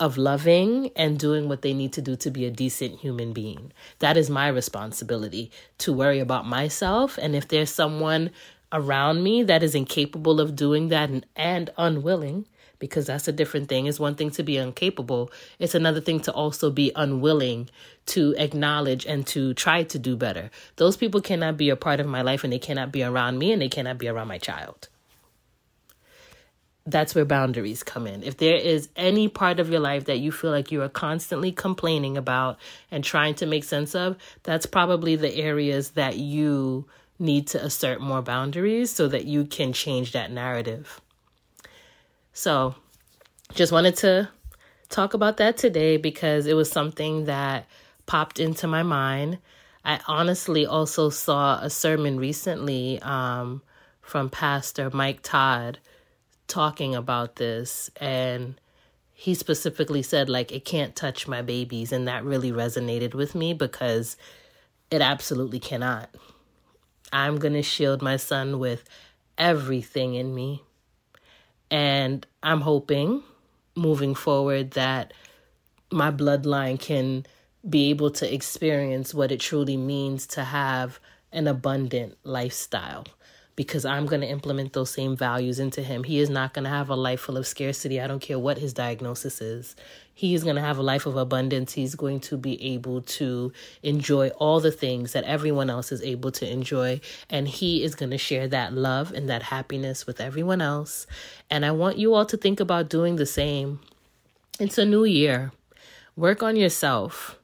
of 0.00 0.18
loving 0.18 0.90
and 0.96 1.18
doing 1.18 1.48
what 1.48 1.62
they 1.62 1.72
need 1.72 1.92
to 1.92 2.02
do 2.02 2.16
to 2.16 2.30
be 2.30 2.44
a 2.44 2.50
decent 2.50 2.98
human 2.98 3.32
being. 3.32 3.72
That 4.00 4.16
is 4.16 4.28
my 4.28 4.48
responsibility 4.48 5.52
to 5.78 5.92
worry 5.92 6.18
about 6.18 6.46
myself. 6.46 7.16
And 7.16 7.36
if 7.36 7.46
there's 7.46 7.70
someone 7.70 8.30
around 8.74 9.22
me 9.22 9.44
that 9.44 9.62
is 9.62 9.74
incapable 9.74 10.40
of 10.40 10.54
doing 10.56 10.88
that 10.88 11.08
and, 11.08 11.24
and 11.36 11.70
unwilling, 11.78 12.44
because 12.80 13.06
that's 13.06 13.28
a 13.28 13.32
different 13.32 13.68
thing. 13.68 13.86
It's 13.86 14.00
one 14.00 14.16
thing 14.16 14.30
to 14.32 14.42
be 14.42 14.58
incapable, 14.58 15.30
it's 15.58 15.74
another 15.74 16.00
thing 16.00 16.20
to 16.20 16.32
also 16.32 16.70
be 16.70 16.92
unwilling 16.94 17.70
to 18.06 18.34
acknowledge 18.36 19.06
and 19.06 19.26
to 19.28 19.54
try 19.54 19.84
to 19.84 19.98
do 19.98 20.16
better. 20.16 20.50
Those 20.76 20.96
people 20.96 21.22
cannot 21.22 21.56
be 21.56 21.70
a 21.70 21.76
part 21.76 22.00
of 22.00 22.06
my 22.06 22.20
life 22.20 22.44
and 22.44 22.52
they 22.52 22.58
cannot 22.58 22.92
be 22.92 23.02
around 23.02 23.38
me 23.38 23.52
and 23.52 23.62
they 23.62 23.70
cannot 23.70 23.96
be 23.96 24.08
around 24.08 24.28
my 24.28 24.38
child. 24.38 24.88
That's 26.86 27.14
where 27.14 27.24
boundaries 27.24 27.82
come 27.82 28.06
in. 28.06 28.22
If 28.22 28.36
there 28.36 28.56
is 28.56 28.90
any 28.94 29.28
part 29.28 29.58
of 29.58 29.70
your 29.70 29.80
life 29.80 30.04
that 30.04 30.18
you 30.18 30.30
feel 30.30 30.50
like 30.50 30.70
you 30.70 30.82
are 30.82 30.90
constantly 30.90 31.50
complaining 31.50 32.18
about 32.18 32.58
and 32.90 33.02
trying 33.02 33.36
to 33.36 33.46
make 33.46 33.64
sense 33.64 33.94
of, 33.94 34.18
that's 34.42 34.66
probably 34.66 35.16
the 35.16 35.34
areas 35.34 35.92
that 35.92 36.18
you 36.18 36.84
need 37.24 37.48
to 37.48 37.64
assert 37.64 38.00
more 38.00 38.22
boundaries 38.22 38.90
so 38.90 39.08
that 39.08 39.24
you 39.24 39.44
can 39.44 39.72
change 39.72 40.12
that 40.12 40.30
narrative. 40.30 41.00
So, 42.32 42.74
just 43.54 43.72
wanted 43.72 43.96
to 43.98 44.28
talk 44.88 45.14
about 45.14 45.38
that 45.38 45.56
today 45.56 45.96
because 45.96 46.46
it 46.46 46.54
was 46.54 46.70
something 46.70 47.24
that 47.24 47.66
popped 48.06 48.38
into 48.38 48.66
my 48.66 48.82
mind. 48.82 49.38
I 49.84 50.00
honestly 50.06 50.66
also 50.66 51.10
saw 51.10 51.58
a 51.60 51.68
sermon 51.68 52.18
recently 52.18 53.00
um, 53.02 53.62
from 54.00 54.30
Pastor 54.30 54.90
Mike 54.90 55.20
Todd 55.22 55.78
talking 56.46 56.94
about 56.94 57.36
this, 57.36 57.90
and 58.00 58.54
he 59.12 59.34
specifically 59.34 60.02
said, 60.02 60.28
like, 60.28 60.52
it 60.52 60.64
can't 60.64 60.96
touch 60.96 61.28
my 61.28 61.40
babies. 61.40 61.92
And 61.92 62.08
that 62.08 62.24
really 62.24 62.52
resonated 62.52 63.14
with 63.14 63.34
me 63.34 63.54
because 63.54 64.16
it 64.90 65.00
absolutely 65.00 65.60
cannot. 65.60 66.10
I'm 67.14 67.36
going 67.36 67.54
to 67.54 67.62
shield 67.62 68.02
my 68.02 68.16
son 68.16 68.58
with 68.58 68.84
everything 69.38 70.14
in 70.14 70.34
me. 70.34 70.64
And 71.70 72.26
I'm 72.42 72.60
hoping 72.60 73.22
moving 73.76 74.16
forward 74.16 74.72
that 74.72 75.12
my 75.92 76.10
bloodline 76.10 76.78
can 76.78 77.24
be 77.68 77.90
able 77.90 78.10
to 78.10 78.32
experience 78.34 79.14
what 79.14 79.30
it 79.30 79.40
truly 79.40 79.76
means 79.76 80.26
to 80.26 80.42
have 80.42 80.98
an 81.32 81.46
abundant 81.46 82.18
lifestyle 82.24 83.06
because 83.56 83.84
I'm 83.84 84.06
going 84.06 84.20
to 84.20 84.28
implement 84.28 84.72
those 84.72 84.90
same 84.90 85.16
values 85.16 85.60
into 85.60 85.82
him. 85.82 86.02
He 86.02 86.18
is 86.18 86.28
not 86.28 86.52
going 86.52 86.64
to 86.64 86.70
have 86.70 86.90
a 86.90 86.96
life 86.96 87.20
full 87.20 87.36
of 87.36 87.46
scarcity. 87.46 88.00
I 88.00 88.08
don't 88.08 88.20
care 88.20 88.38
what 88.38 88.58
his 88.58 88.72
diagnosis 88.72 89.40
is. 89.40 89.76
He 90.14 90.34
is 90.34 90.44
going 90.44 90.56
to 90.56 90.62
have 90.62 90.78
a 90.78 90.82
life 90.82 91.06
of 91.06 91.16
abundance. 91.16 91.72
He's 91.72 91.94
going 91.94 92.20
to 92.20 92.36
be 92.36 92.62
able 92.74 93.02
to 93.02 93.52
enjoy 93.82 94.28
all 94.30 94.60
the 94.60 94.70
things 94.70 95.12
that 95.12 95.24
everyone 95.24 95.68
else 95.68 95.90
is 95.90 96.02
able 96.02 96.30
to 96.32 96.50
enjoy. 96.50 97.00
And 97.28 97.48
he 97.48 97.82
is 97.82 97.94
going 97.94 98.10
to 98.10 98.18
share 98.18 98.46
that 98.48 98.72
love 98.72 99.12
and 99.12 99.28
that 99.28 99.42
happiness 99.42 100.06
with 100.06 100.20
everyone 100.20 100.60
else. 100.60 101.06
And 101.50 101.66
I 101.66 101.72
want 101.72 101.98
you 101.98 102.14
all 102.14 102.26
to 102.26 102.36
think 102.36 102.60
about 102.60 102.88
doing 102.88 103.16
the 103.16 103.26
same. 103.26 103.80
It's 104.60 104.78
a 104.78 104.86
new 104.86 105.04
year. 105.04 105.52
Work 106.16 106.42
on 106.42 106.54
yourself 106.54 107.38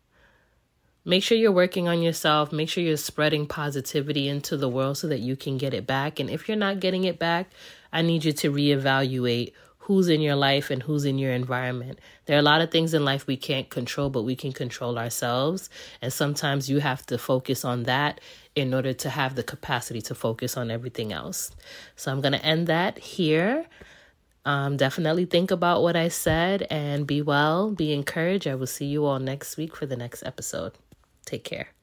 Make 1.05 1.23
sure 1.23 1.39
you're 1.39 1.51
working 1.51 1.89
on 1.89 2.03
yourself. 2.03 2.53
Make 2.53 2.69
sure 2.69 2.85
you're 2.85 2.99
spreading 2.99 3.47
positivity 3.47 4.29
into 4.29 4.57
the 4.57 4.69
world 4.69 4.99
so 4.99 5.09
that 5.09 5.21
you 5.21 5.35
can 5.35 5.57
get 5.57 5.73
it 5.73 5.87
back. 5.87 6.21
And 6.21 6.29
if 6.29 6.47
you're 6.47 6.59
not 6.59 6.79
getting 6.79 7.05
it 7.05 7.19
back, 7.19 7.51
I 7.91 8.03
need 8.03 8.25
you 8.25 8.33
to 8.33 8.53
reevaluate 8.53 9.53
who's 9.91 10.09
in 10.09 10.21
your 10.21 10.37
life 10.37 10.71
and 10.71 10.85
who's 10.85 11.05
in 11.05 11.19
your 11.19 11.33
environment. 11.33 11.99
There 12.27 12.37
are 12.37 12.39
a 12.39 12.43
lot 12.43 12.61
of 12.61 12.71
things 12.71 12.95
in 12.95 13.05
life 13.05 13.27
we 13.27 13.37
can't 13.37 13.69
control, 13.69 14.09
but 14.09 14.23
we 14.23 14.37
can 14.37 14.53
control 14.53 14.97
ourselves. 14.97 15.69
And 16.01 16.13
sometimes 16.13 16.71
you 16.71 16.79
have 16.79 17.05
to 17.07 17.19
focus 17.19 17.65
on 17.65 17.83
that 17.83 18.21
in 18.55 18.73
order 18.73 18.93
to 18.93 19.11
have 19.11 19.35
the 19.35 19.43
capacity 19.43 20.01
to 20.03 20.15
focus 20.15 20.57
on 20.57 20.71
everything 20.71 21.13
else. 21.13 21.51
So 21.97 22.13
I'm 22.13 22.21
going 22.21 22.35
to 22.35 22.45
end 22.45 22.69
that 22.69 23.01
here. 23.01 23.67
Um, 24.45 24.77
definitely 24.77 25.25
think 25.25 25.51
about 25.51 25.83
what 25.83 25.97
I 25.97 26.07
said 26.07 26.69
and 26.71 27.05
be 27.05 27.21
well, 27.21 27.73
be 27.73 27.93
encouraged. 27.93 28.47
I 28.47 28.55
will 28.55 28.69
see 28.69 28.87
you 28.87 29.07
all 29.07 29.19
next 29.19 29.57
week 29.57 29.75
for 29.75 29.87
the 29.87 29.97
next 29.97 30.23
episode. 30.23 30.75
Take 31.27 31.43
care. 31.43 31.80